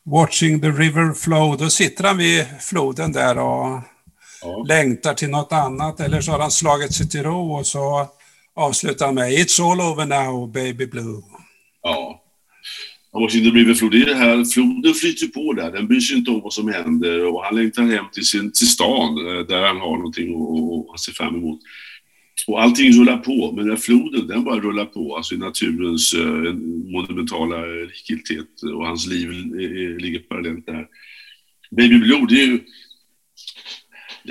Watching 0.07 0.61
the 0.61 0.69
River 0.69 1.13
Flow. 1.15 1.57
Då 1.59 1.71
sitter 1.71 2.05
han 2.05 2.17
vid 2.19 2.47
floden 2.61 3.13
där 3.13 3.39
och 3.39 3.81
Ja. 4.43 4.65
längtar 4.69 5.15
till 5.15 5.31
något 5.31 5.53
annat. 5.53 6.01
Eller 6.01 6.21
så 6.21 6.33
har 6.33 6.39
han 6.39 6.51
slagit 6.51 6.95
sig 6.95 7.09
till 7.09 7.23
ro 7.23 7.55
och 7.55 7.67
så 7.67 8.09
avslutar 8.55 9.13
med 9.13 9.33
It's 9.33 9.61
all 9.61 9.81
over 9.81 10.07
now, 10.07 10.53
baby 10.53 10.87
blue. 10.87 11.23
Ja. 11.83 12.21
Han 13.13 13.23
måste 13.23 13.39
inte 13.39 13.51
bli 13.51 13.65
beflod. 13.65 13.93
Det 13.93 14.03
är 14.03 14.07
det 14.07 14.15
här, 14.15 14.45
floden 14.45 14.95
flyter 14.95 15.27
på 15.27 15.53
där. 15.53 15.73
Den 15.73 15.87
bryr 15.87 16.01
sig 16.01 16.17
inte 16.17 16.31
om 16.31 16.41
vad 16.41 16.53
som 16.53 16.69
händer 16.69 17.27
och 17.27 17.45
han 17.45 17.57
längtar 17.57 17.83
hem 17.83 18.05
till, 18.13 18.27
sin, 18.27 18.53
till 18.53 18.69
stan 18.69 19.27
eh, 19.27 19.47
där 19.47 19.67
han 19.67 19.81
har 19.81 19.97
någonting 19.97 20.35
och, 20.35 20.91
och 20.91 21.01
ser 21.01 21.13
fram 21.13 21.35
emot. 21.35 21.61
Och 22.47 22.63
allting 22.63 22.93
rullar 22.93 23.17
på, 23.17 23.53
men 23.53 23.65
den 23.65 23.71
här 23.71 23.83
floden 23.83 24.27
den 24.27 24.45
bara 24.45 24.61
rullar 24.61 24.85
på. 24.85 25.17
Alltså 25.17 25.35
i 25.35 25.39
naturens 25.39 26.15
eh, 26.15 26.55
monumentala 26.93 27.57
eh, 27.57 27.87
likgiltighet 27.87 28.63
och 28.75 28.87
hans 28.87 29.07
liv 29.07 29.31
eh, 29.31 29.65
eh, 29.65 29.97
ligger 29.97 30.19
parallellt 30.19 30.67
där. 30.67 30.87
Baby 31.71 31.99
Blue, 31.99 32.27
det 32.29 32.43
är 32.43 32.47
ju... 32.47 32.61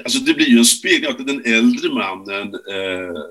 Alltså 0.03 0.19
det 0.19 0.33
blir 0.33 0.49
ju 0.49 0.57
en 0.57 0.65
spegel 0.65 1.11
att 1.11 1.27
den 1.27 1.45
äldre 1.45 1.89
mannen 1.89 2.47
eh, 2.47 3.21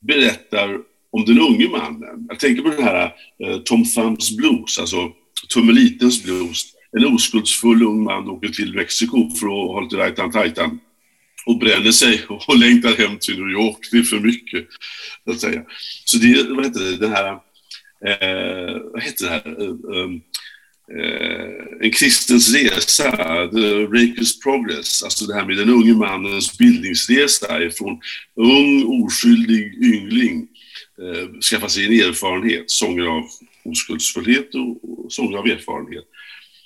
berättar 0.00 0.78
om 1.10 1.24
den 1.24 1.40
unge 1.40 1.68
mannen. 1.68 2.26
Jag 2.28 2.38
tänker 2.38 2.62
på 2.62 2.68
den 2.68 2.82
här 2.82 3.14
eh, 3.44 3.58
Tom 3.58 3.84
Thumbs 3.84 4.36
blues, 4.36 4.78
alltså 4.78 5.12
Tummelitens 5.54 6.24
blues. 6.24 6.64
En 6.92 7.06
oskuldsfull 7.06 7.82
ung 7.82 8.04
man 8.04 8.28
åker 8.28 8.48
till 8.48 8.74
Mexiko 8.74 9.30
för 9.30 9.46
att 9.46 9.72
ha 9.72 9.80
lite 9.80 9.96
rajtan-tajtan 9.96 10.80
och 11.46 11.58
bränner 11.58 11.92
sig 11.92 12.24
och 12.46 12.58
längtar 12.58 12.96
hem 12.96 13.18
till 13.18 13.38
New 13.38 13.50
York. 13.50 13.78
Det 13.92 13.98
är 13.98 14.02
för 14.02 14.20
mycket, 14.20 14.66
så 15.24 15.30
att 15.30 15.40
säga. 15.40 15.62
Så 16.04 16.18
det 16.18 16.32
är, 16.32 16.54
vad 16.54 16.64
heter 16.64 16.80
det, 16.80 16.96
den 16.96 17.12
här, 17.12 17.28
eh, 18.06 18.76
vad 18.92 19.02
heter 19.02 19.24
det 19.24 19.30
här, 19.30 19.62
eh, 19.62 19.68
eh, 19.68 20.10
Eh, 20.90 21.84
en 21.86 21.90
kristens 21.90 22.54
resa, 22.54 23.10
The 23.52 23.86
Raker's 23.86 24.42
Progress, 24.42 25.02
alltså 25.02 25.26
det 25.26 25.34
här 25.34 25.44
med 25.44 25.56
den 25.56 25.70
unge 25.70 25.94
mannens 25.94 26.58
bildningsresa 26.58 27.62
ifrån 27.62 28.00
ung, 28.36 29.04
oskyldig 29.04 29.74
yngling 29.82 30.48
eh, 31.02 31.40
skaffa 31.40 31.68
sig 31.68 31.86
en 31.86 32.08
erfarenhet, 32.08 32.70
sånger 32.70 33.04
av 33.04 33.24
oskuldsfullhet 33.64 34.54
och, 34.54 35.12
sånger 35.12 35.38
av 35.38 35.46
erfarenhet. 35.46 36.04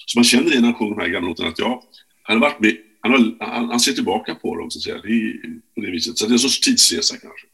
Så 0.07 0.19
man 0.19 0.25
känner 0.25 0.51
det 0.51 0.61
när 0.61 0.69
han 0.69 0.75
sjunger 0.75 0.97
de 0.97 1.03
här 1.03 1.09
gamla 1.09 1.29
låtarna 1.29 1.49
att 1.49 1.59
ja, 1.59 1.83
han 2.23 2.37
har 2.37 2.49
varit 2.49 2.61
med, 2.61 2.77
han, 3.01 3.13
har, 3.13 3.47
han, 3.47 3.71
han 3.71 3.81
ser 3.81 3.93
tillbaka 3.93 4.35
på 4.35 4.57
dem 4.57 4.71
så 4.71 4.79
att 4.79 4.83
säga, 4.83 4.97
det 4.97 5.33
på 5.75 5.81
det 5.81 5.91
viset. 5.91 6.19
Så 6.19 6.27
det 6.27 6.31
är 6.31 6.33
en 6.33 6.39
sorts 6.39 6.61
tidsresa 6.61 7.17
kanske. 7.17 7.47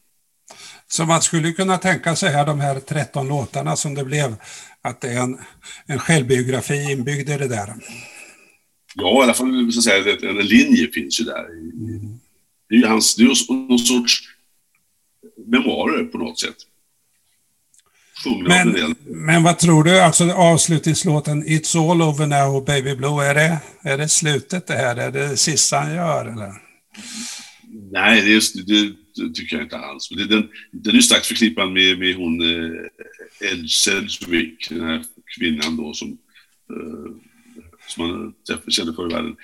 Så 0.90 1.04
man 1.04 1.22
skulle 1.22 1.52
kunna 1.52 1.78
tänka 1.78 2.16
sig 2.16 2.32
här 2.32 2.46
de 2.46 2.60
här 2.60 2.80
13 2.80 3.28
låtarna 3.28 3.76
som 3.76 3.94
det 3.94 4.04
blev, 4.04 4.36
att 4.82 5.00
det 5.00 5.08
är 5.08 5.20
en, 5.20 5.38
en 5.86 5.98
självbiografi 5.98 6.92
inbyggd 6.92 7.30
i 7.30 7.36
det 7.36 7.48
där. 7.48 7.74
Ja, 8.94 9.20
i 9.20 9.22
alla 9.22 9.34
fall 9.34 9.72
så 9.72 9.78
att 9.78 9.84
säga, 9.84 10.30
en 10.30 10.46
linje 10.46 10.90
finns 10.90 11.20
ju 11.20 11.24
där. 11.24 11.46
Det 12.68 12.74
är 12.74 12.78
ju 12.78 12.86
hans, 12.86 13.16
det 13.16 13.22
är 13.22 13.52
någon 13.52 13.78
sorts 13.78 14.22
memoarer 15.46 16.04
på 16.04 16.18
något 16.18 16.38
sätt. 16.38 16.56
Men, 18.48 18.96
men 19.06 19.42
vad 19.42 19.58
tror 19.58 19.84
du, 19.84 20.00
alltså 20.00 20.30
avslutningslåten 20.30 21.44
It's 21.44 21.90
all 21.90 22.02
over 22.02 22.26
now, 22.26 22.64
baby 22.64 22.94
blue, 22.94 23.24
är 23.24 23.34
det, 23.34 23.58
är 23.82 23.98
det 23.98 24.08
slutet 24.08 24.66
det 24.66 24.74
här? 24.74 24.96
Är 24.96 25.10
det 25.10 25.36
sista 25.36 25.78
han 25.78 25.94
gör 25.94 26.24
eller? 26.24 26.52
Nej, 27.92 28.20
det, 28.20 28.28
är 28.28 28.32
just, 28.32 28.66
det 28.66 28.92
tycker 29.34 29.56
jag 29.56 29.64
inte 29.64 29.78
alls. 29.78 30.08
Det, 30.08 30.24
den, 30.24 30.48
den 30.70 30.96
är 30.96 31.00
starkt 31.00 31.26
förknippad 31.26 31.72
med, 31.72 31.98
med 31.98 32.14
hon 32.16 32.40
eh, 32.40 33.50
Ed 33.52 33.70
Sedgwick, 33.70 34.68
den 34.68 34.80
här 34.80 35.04
kvinnan 35.38 35.76
då 35.76 35.94
som, 35.94 36.18
eh, 36.70 37.12
som 37.86 38.08
man 38.08 38.34
kände 38.68 38.94
förr 38.94 39.10
i 39.10 39.14
världen. 39.14 39.36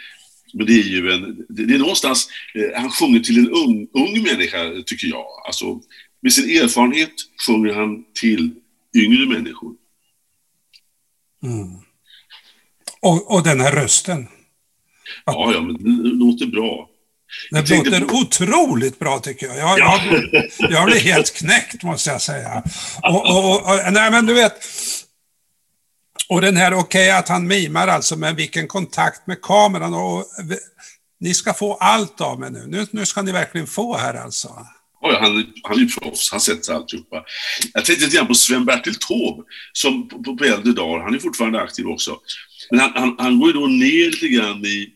Men 0.52 0.66
det 0.66 0.72
är 0.72 0.88
ju 0.88 1.12
en, 1.12 1.46
det, 1.48 1.66
det 1.66 1.74
är 1.74 1.78
någonstans, 1.78 2.28
eh, 2.54 2.80
han 2.80 2.90
sjunger 2.90 3.20
till 3.20 3.38
en 3.38 3.50
ung, 3.50 3.88
ung 3.92 4.22
människa, 4.22 4.82
tycker 4.86 5.06
jag. 5.06 5.26
Alltså, 5.46 5.80
med 6.20 6.32
sin 6.32 6.62
erfarenhet 6.62 7.12
sjunger 7.46 7.74
han 7.74 8.04
till 8.14 8.54
yngre 8.96 9.26
människor. 9.26 9.74
Och, 13.00 13.34
och 13.34 13.42
den 13.44 13.60
här 13.60 13.72
rösten. 13.72 14.26
Ja, 15.24 15.52
ja, 15.54 15.60
men 15.60 16.02
det 16.02 16.08
låter 16.08 16.46
bra. 16.46 16.90
Jag 17.50 17.66
tänkte 17.66 17.98
låter 18.00 18.14
otroligt 18.14 18.98
bra 18.98 19.18
tycker 19.18 19.46
jag. 19.46 19.56
Jag, 19.56 19.78
Ja. 19.78 20.00
jag, 20.58 20.70
jag 20.72 20.86
blir 20.86 21.00
helt 21.00 21.34
knäckt 21.34 21.82
måste 21.82 22.10
jag 22.10 22.22
säga. 22.22 22.62
Och, 23.02 23.30
och, 23.30 23.54
och, 23.54 23.92
nej 23.92 24.10
men 24.10 24.26
du 24.26 24.34
vet, 24.34 24.52
och 26.28 26.40
den 26.40 26.56
här, 26.56 26.74
okej 26.74 27.10
att 27.10 27.28
han 27.28 27.46
mimar 27.46 27.88
alltså, 27.88 28.16
men 28.16 28.36
vilken 28.36 28.68
kontakt 28.68 29.26
med 29.26 29.42
kameran 29.42 29.94
och 29.94 30.24
ni 31.20 31.34
ska 31.34 31.54
få 31.54 31.74
allt 31.74 32.20
av 32.20 32.40
mig 32.40 32.50
nu. 32.50 32.64
nu. 32.68 32.86
Nu 32.90 33.06
ska 33.06 33.22
ni 33.22 33.32
verkligen 33.32 33.66
få 33.66 33.96
här 33.96 34.14
alltså. 34.14 34.48
Ja, 35.00 35.12
ja, 35.12 35.18
han, 35.20 35.46
han 35.62 35.76
är 35.76 35.80
ju 35.80 35.88
proffs, 35.88 36.30
han 36.30 36.40
sätter 36.40 36.72
alltihopa. 36.74 37.24
Jag 37.72 37.84
tänkte 37.84 38.04
lite 38.04 38.16
grann 38.16 38.26
på 38.26 38.34
Sven-Bertil 38.34 38.94
Taube, 38.94 39.42
som 39.72 40.08
på, 40.08 40.22
på, 40.22 40.36
på 40.36 40.44
äldre 40.44 40.72
dagar, 40.72 41.04
han 41.04 41.14
är 41.14 41.18
fortfarande 41.18 41.60
aktiv 41.60 41.86
också. 41.86 42.18
Men 42.70 42.80
han, 42.80 42.92
han, 42.96 43.16
han 43.18 43.38
går 43.40 43.48
ju 43.48 43.52
då 43.52 43.66
ner 43.66 44.10
lite 44.10 44.28
grann 44.28 44.64
i, 44.64 44.88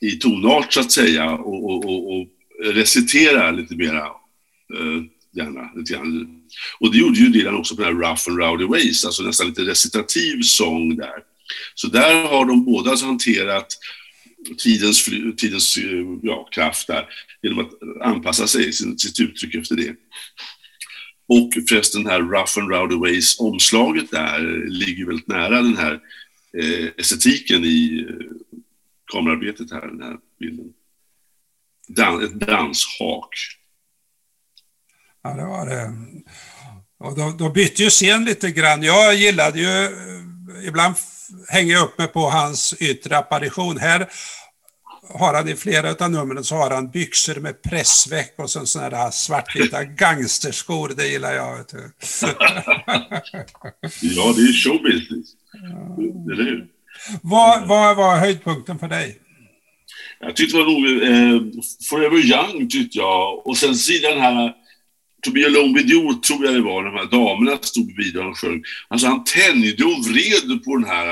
i 0.00 0.10
tonart 0.10 0.72
så 0.72 0.80
att 0.80 0.92
säga 0.92 1.30
och, 1.30 1.64
och, 1.64 1.84
och, 1.84 2.12
och 2.12 2.26
reciterar 2.62 3.52
lite 3.52 3.76
mera, 3.76 4.06
eh, 4.74 5.02
gärna. 5.36 5.70
Lite 5.76 5.92
grann. 5.92 6.42
Och 6.80 6.92
det 6.92 6.98
gjorde 6.98 7.18
ju 7.18 7.28
Dylan 7.28 7.56
också 7.56 7.76
på 7.76 7.82
den 7.82 7.94
här 7.96 8.08
Rough 8.08 8.22
and 8.28 8.38
Rowdy 8.38 8.64
Ways, 8.64 9.04
alltså 9.04 9.22
nästan 9.22 9.46
lite 9.46 9.62
recitativ 9.62 10.42
sång 10.42 10.96
där. 10.96 11.22
Så 11.74 11.88
där 11.88 12.22
har 12.22 12.44
de 12.44 12.64
båda 12.64 12.90
alltså 12.90 13.06
hanterat 13.06 13.78
tidens, 14.58 15.04
tidens 15.36 15.76
eh, 15.76 16.06
ja, 16.22 16.48
kraft 16.52 16.86
där 16.86 17.06
genom 17.42 17.58
att 17.58 17.70
anpassa 18.02 18.46
sig, 18.46 18.72
sitt, 18.72 19.00
sitt 19.00 19.20
uttryck 19.20 19.54
efter 19.54 19.76
det. 19.76 19.94
Och 21.28 21.50
förresten 21.68 22.02
den 22.02 22.12
här 22.12 22.20
Rough 22.20 22.58
and 22.58 22.70
Rowdy 22.70 22.96
Ways 22.96 23.40
omslaget 23.40 24.10
där 24.10 24.66
ligger 24.68 25.06
väldigt 25.06 25.28
nära 25.28 25.62
den 25.62 25.76
här 25.76 26.00
eh, 26.58 26.88
estetiken 26.96 27.64
i 27.64 28.06
eh, 28.08 28.26
kamerarbetet 29.12 29.70
här, 29.70 29.80
den 29.80 30.02
här 30.02 30.16
bilden. 30.40 30.72
Dan, 31.88 32.24
ett 32.24 32.40
danshak. 32.40 33.30
Ja, 35.22 35.30
det 35.34 35.44
var 35.44 35.66
det. 35.66 35.92
Och 36.98 37.16
då, 37.18 37.34
då 37.38 37.50
bytte 37.50 37.82
ju 37.82 37.90
scen 37.90 38.24
lite 38.24 38.50
grann. 38.50 38.82
Jag 38.82 39.14
gillade 39.14 39.60
ju, 39.60 39.88
ibland 40.68 40.94
hänger 41.48 41.72
jag 41.72 41.84
upp 41.84 41.98
mig 41.98 42.08
på 42.08 42.30
hans 42.30 42.74
yttre 42.80 43.18
apparition. 43.18 43.78
Här 43.78 44.08
har 45.14 45.34
han 45.34 45.48
i 45.48 45.56
flera 45.56 46.04
av 46.04 46.10
numren 46.10 46.44
så 46.44 46.54
har 46.54 46.70
han 46.70 46.90
byxor 46.90 47.40
med 47.40 47.62
pressväck 47.62 48.34
och 48.38 48.50
så 48.50 48.66
sådana 48.66 48.90
där 48.90 49.10
svartvita 49.10 49.84
gangsterskor. 49.98 50.92
Det 50.96 51.06
gillar 51.06 51.34
jag. 51.34 51.58
Ja, 54.00 54.32
det 54.36 54.42
är 54.42 54.52
showbusiness. 54.52 55.28
Eller 56.32 56.44
hur? 56.44 56.68
Vad, 57.22 57.68
vad 57.68 57.96
var 57.96 58.16
höjdpunkten 58.16 58.78
för 58.78 58.88
dig? 58.88 59.18
Jag 60.20 60.36
tyckte 60.36 60.56
det 60.56 60.64
var 60.64 60.70
roligt. 60.70 61.02
eh, 61.02 61.62
Forever 61.88 62.16
Young, 62.16 62.68
tyckte 62.68 62.98
jag. 62.98 63.46
Och 63.46 63.56
sen 63.56 63.74
sidan 63.74 64.20
här 64.20 64.54
To 65.22 65.32
be 65.32 65.46
alone 65.46 65.78
with 65.78 65.90
you, 65.90 66.14
tror 66.14 66.44
jag 66.44 66.54
det 66.54 66.60
var, 66.60 66.84
de 66.84 66.94
här 66.94 67.06
damerna 67.06 67.58
stod 67.62 67.94
bredvid 67.94 68.16
och 68.16 68.38
sjöng. 68.38 68.62
Alltså 68.88 69.06
han 69.06 69.24
tänjde 69.24 69.84
och 69.84 70.04
vred 70.06 70.64
på 70.64 70.76
den 70.76 70.84
här, 70.84 71.06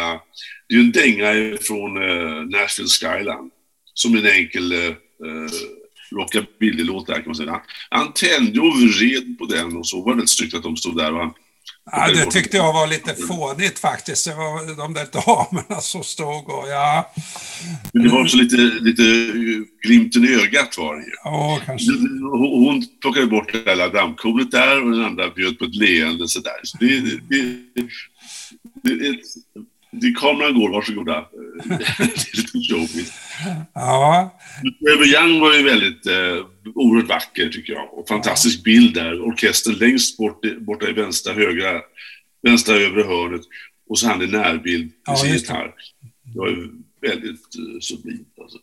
det 0.69 0.75
är 0.75 0.79
ju 0.79 0.81
en 0.81 0.93
dänga 0.93 1.59
från 1.61 2.03
eh, 2.03 2.61
Nashville 2.61 2.89
Skyline. 2.89 3.51
Som 3.95 4.17
en 4.17 4.27
enkel, 4.27 4.73
eh, 4.73 4.87
eh 4.87 5.51
rockabillylåt 6.11 7.07
där 7.07 7.15
kan 7.15 7.27
man 7.27 7.35
säga. 7.35 7.51
Han, 7.51 7.61
han 7.91 8.13
tände 8.13 8.61
och 8.61 8.77
vred 8.77 9.39
på 9.39 9.47
den 9.47 9.77
och 9.77 9.87
så 9.87 10.03
var 10.03 10.15
det 10.15 10.23
rätt 10.23 10.29
snyggt 10.29 10.55
att 10.55 10.63
de 10.63 10.77
stod 10.77 10.97
där 10.97 11.13
och 11.13 11.21
han 11.21 11.35
Ja, 11.93 12.09
det 12.15 12.31
tyckte 12.31 12.57
jag 12.57 12.73
var 12.73 12.87
lite 12.87 13.15
fånigt 13.15 13.79
faktiskt. 13.79 14.27
Det 14.27 14.35
var 14.35 14.77
de 14.77 14.95
där 14.95 15.07
damerna 15.13 15.81
som 15.81 16.03
stod 16.03 16.51
och 16.51 16.69
ja... 16.69 17.13
Men 17.93 18.03
det 18.03 18.09
var 18.09 18.21
också 18.23 18.37
lite, 18.37 18.57
lite 18.57 19.03
glimten 19.83 20.25
i 20.25 20.35
ögat 20.35 20.79
var 20.79 20.97
det 20.97 21.03
ju. 21.03 21.13
Ja, 21.25 21.61
kanske. 21.67 21.93
Hon 22.33 22.85
plockade 23.01 23.27
bort 23.27 23.53
det 23.53 23.75
där 23.75 23.93
dammkornet 23.93 24.51
där 24.51 24.85
och 24.85 24.91
den 24.91 25.05
andra 25.05 25.31
bjöd 25.31 25.59
på 25.59 25.65
ett 25.65 25.75
leende 25.75 26.29
sådär. 26.29 26.61
Så 26.63 26.77
det, 26.81 27.01
det, 27.01 27.21
det, 27.29 27.89
det, 28.83 28.95
det, 28.95 29.19
det, 29.93 30.13
kameran 30.13 30.55
går, 30.55 30.71
varsågoda. 30.71 31.25
Det 31.65 31.75
är 31.75 32.37
lite 32.37 32.73
showbiz. 32.73 33.13
Ja, 33.75 34.39
Forever 34.81 35.07
Young 35.07 35.41
var 35.41 35.55
ju 35.55 35.63
väldigt 35.63 36.07
eh, 36.07 36.47
oerhört 36.75 37.09
vacker 37.09 37.49
tycker 37.49 37.73
jag. 37.73 37.95
Och 37.95 38.09
fantastisk 38.09 38.65
bild 38.65 38.95
där. 38.95 39.21
Orkestern 39.29 39.75
längst 39.75 40.17
bort, 40.17 40.41
borta 40.61 40.89
i 40.89 40.93
vänstra, 40.93 41.33
högra, 41.33 41.81
vänstra 42.43 42.75
övre 42.75 43.03
hörnet. 43.03 43.43
Och 43.89 43.99
så 43.99 44.09
han 44.09 44.23
i 44.23 44.27
närbild 44.27 44.93
Ja, 45.05 45.13
med 45.13 45.21
sin 45.21 45.33
gitarr. 45.33 45.75
Det 46.23 46.39
var 46.39 46.49
ju 46.49 46.71
väldigt 47.01 47.55
eh, 47.59 47.81
sublimt 47.81 48.35
alltså. 48.41 48.59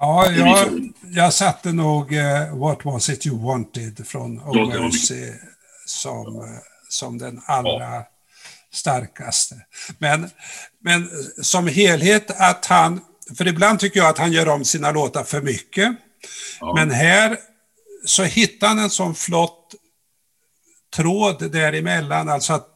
ja 0.00 0.32
jag, 0.32 0.92
jag 1.02 1.32
satte 1.32 1.72
nog 1.72 2.12
eh, 2.12 2.58
What 2.58 2.84
was 2.84 3.08
it 3.08 3.26
you 3.26 3.38
wanted 3.38 4.06
från 4.06 4.36
det 4.36 4.44
var 4.44 4.54
Oh 4.54 4.82
Mercy 4.82 5.32
som, 5.86 6.36
eh, 6.36 6.42
som 6.88 7.18
den 7.18 7.40
allra 7.46 8.02
starkaste. 8.72 9.54
Men, 9.98 10.30
men 10.80 11.08
som 11.42 11.66
helhet 11.66 12.30
att 12.40 12.66
han, 12.66 13.00
för 13.38 13.48
ibland 13.48 13.78
tycker 13.78 14.00
jag 14.00 14.08
att 14.08 14.18
han 14.18 14.32
gör 14.32 14.48
om 14.48 14.64
sina 14.64 14.90
låtar 14.90 15.24
för 15.24 15.40
mycket. 15.40 15.96
Ja. 16.60 16.74
Men 16.74 16.90
här 16.90 17.38
så 18.04 18.22
hittar 18.22 18.68
han 18.68 18.78
en 18.78 18.90
sån 18.90 19.14
flott 19.14 19.74
tråd 20.96 21.52
däremellan, 21.52 22.28
alltså 22.28 22.52
att 22.52 22.66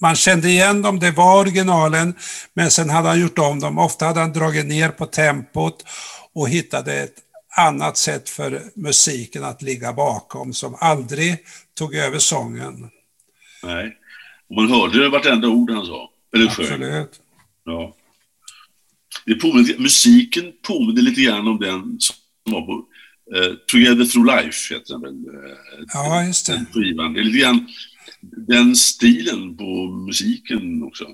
man 0.00 0.16
kände 0.16 0.48
igen 0.48 0.82
dem, 0.82 0.98
det 0.98 1.10
var 1.10 1.40
originalen, 1.40 2.14
men 2.54 2.70
sen 2.70 2.90
hade 2.90 3.08
han 3.08 3.20
gjort 3.20 3.38
om 3.38 3.60
dem. 3.60 3.78
Ofta 3.78 4.06
hade 4.06 4.20
han 4.20 4.32
dragit 4.32 4.66
ner 4.66 4.88
på 4.88 5.06
tempot 5.06 5.84
och 6.32 6.48
hittade 6.48 6.94
ett 6.94 7.14
annat 7.56 7.96
sätt 7.96 8.28
för 8.28 8.62
musiken 8.74 9.44
att 9.44 9.62
ligga 9.62 9.92
bakom 9.92 10.52
som 10.52 10.76
aldrig 10.80 11.38
tog 11.74 11.94
över 11.94 12.18
sången. 12.18 12.90
Nej. 13.62 13.96
Och 14.48 14.56
man 14.56 14.70
hörde 14.70 15.08
vartenda 15.08 15.48
ord 15.48 15.70
han 15.70 15.86
sa. 15.86 16.10
Eller 16.34 16.48
sjöng. 16.48 16.66
Absolut. 16.66 17.20
Ja. 17.64 17.96
Det 19.26 19.34
påminner, 19.34 19.78
musiken 19.78 20.52
påminner 20.62 21.02
lite 21.02 21.20
grann 21.20 21.48
om 21.48 21.60
den 21.60 21.96
som 22.00 22.16
var 22.44 22.60
på 22.62 22.84
eh, 23.36 23.52
Together 23.66 24.04
Through 24.04 24.26
Life, 24.36 24.74
heter 24.74 24.92
den 24.94 25.02
väl? 25.02 25.34
eh, 25.34 25.56
Ja, 25.94 26.24
just 26.24 26.46
det. 26.46 26.52
den 26.52 26.66
skivan. 26.72 27.12
Det 27.14 27.20
är 27.20 27.24
lite 27.24 27.38
grann 27.38 27.68
den 28.20 28.76
stilen 28.76 29.56
på 29.56 29.90
musiken 30.06 30.82
också. 30.82 31.04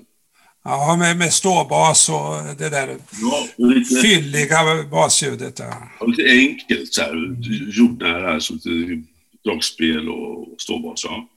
Ja, 0.63 0.95
med, 0.99 1.17
med 1.17 1.33
ståbas 1.33 2.09
och 2.09 2.55
det 2.57 2.69
där 2.69 2.97
Ja, 3.21 3.47
och 3.57 3.67
lite, 3.71 3.95
fylliga 4.01 4.83
basljudet. 4.91 5.59
Ja. 5.59 6.05
lite 6.07 6.29
enkelt 6.31 6.93
så 6.93 7.01
här, 7.01 7.35
jordnära, 7.71 8.39
som 8.39 8.59
lite 8.63 9.07
dragspel 9.45 10.09
och 10.09 10.47
ståbas. 10.57 11.03
Ja. 11.03 11.27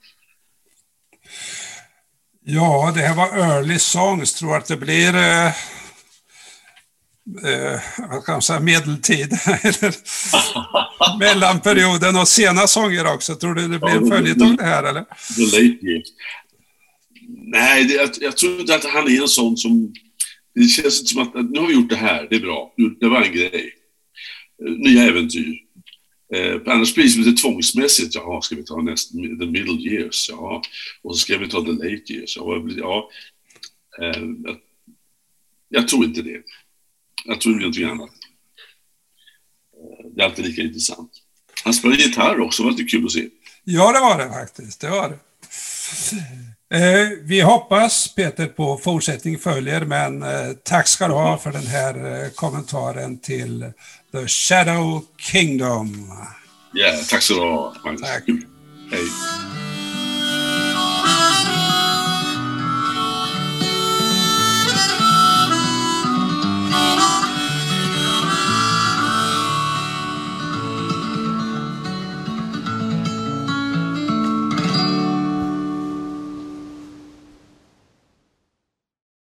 Ja, 2.44 2.92
det 2.94 3.00
här 3.00 3.16
var 3.16 3.38
early 3.38 3.79
songs. 3.79 4.35
Tror 4.35 4.57
att 4.57 4.66
det 4.66 4.76
blir 4.76 5.14
eh, 5.16 5.53
eh, 7.44 7.80
vad 8.11 8.24
kan 8.24 8.33
man 8.33 8.42
säga, 8.42 8.61
medeltid. 8.61 9.33
eller 9.62 9.94
Mellanperioden 11.18 12.16
och 12.16 12.28
sena 12.28 12.66
sånger 12.66 13.14
också. 13.14 13.35
Tror 13.35 13.54
du 13.54 13.68
det 13.68 13.78
blir 13.78 13.90
en 13.90 14.09
följetong 14.09 14.56
det 14.56 14.64
här 14.64 14.85
eller? 14.85 15.04
The 15.37 15.42
Late 15.44 15.87
Years. 15.87 16.09
Nej, 17.28 17.85
det, 17.85 17.94
jag, 17.94 18.11
jag 18.20 18.37
tror 18.37 18.61
inte 18.61 18.74
att 18.74 18.85
han 18.85 19.09
är 19.09 19.22
en 19.22 19.28
sån 19.28 19.56
som... 19.56 19.94
Det 20.54 20.64
känns 20.64 21.00
inte 21.00 21.12
som 21.12 21.22
att, 21.22 21.37
att 21.37 21.50
nu 21.50 21.61
har 21.61 21.66
vi 21.66 21.74
gjort 21.74 21.90
det 21.90 21.96
här, 21.96 22.26
det 22.30 22.37
är 22.37 22.40
bra. 22.40 22.74
Det 23.00 23.09
var 23.09 23.22
en 23.22 23.33
grej. 23.33 23.74
Eh, 24.66 24.72
nya 24.72 25.02
äventyr. 25.02 25.54
Eh, 26.35 26.61
annars 26.66 26.94
blir 26.94 27.04
det 27.04 27.18
lite 27.18 27.42
tvångsmässigt. 27.42 28.14
Jaha, 28.14 28.42
ska 28.42 28.56
vi 28.56 28.64
ta 28.64 28.83
nästa, 28.83 29.12
the 29.12 29.46
middle 29.46 29.90
years? 29.90 30.30
Ja. 30.30 30.62
Och 31.02 31.16
så 31.16 31.20
ska 31.20 31.38
vi 31.38 31.48
ta 31.48 31.64
the 31.64 31.72
late 31.72 32.12
years? 32.12 32.37
Ja. 32.37 32.62
ja. 32.76 33.11
Eh, 34.00 34.22
jag, 34.44 34.56
jag 35.68 35.88
tror 35.88 36.04
inte 36.04 36.22
det. 36.22 36.42
Jag 37.24 37.40
tror 37.40 37.52
det 37.52 37.56
blir 37.56 37.64
någonting 37.64 37.85
annat. 37.85 38.11
Eh, 39.76 40.11
det 40.14 40.22
är 40.22 40.26
alltid 40.26 40.44
lika 40.44 40.62
intressant. 40.62 41.11
Han 41.64 41.74
spelar 41.74 41.96
gitarr 41.96 42.40
också, 42.40 42.62
det 42.62 42.70
var 42.70 42.78
lite 42.78 42.90
kul 42.90 43.04
att 43.04 43.12
se. 43.12 43.28
Ja, 43.64 43.92
det 43.92 44.00
var 44.00 44.18
det 44.18 44.28
faktiskt. 44.28 44.80
Det 44.80 44.90
var 44.90 45.09
det. 45.09 45.18
Eh, 46.74 47.09
vi 47.22 47.40
hoppas, 47.40 48.14
Peter, 48.14 48.46
på 48.46 48.76
fortsättning 48.76 49.38
följer, 49.38 49.80
men 49.85 50.22
eh, 50.22 50.52
tack 50.64 50.88
ska 50.88 51.09
du 51.09 51.14
ha 51.14 51.38
för 51.38 51.52
den 51.52 51.66
här 51.66 52.24
eh, 52.24 52.30
kommentaren 52.30 53.20
till 53.20 53.72
The 54.12 54.26
Shadow 54.26 55.04
Kingdom. 55.18 56.12
Ja, 56.72 56.92
tack 57.11 57.22
så 57.22 57.35
du 57.35 57.40
ha, 57.40 57.74
Magnus. 57.85 58.00
Tack. 58.00 58.24
Hej. 58.92 59.69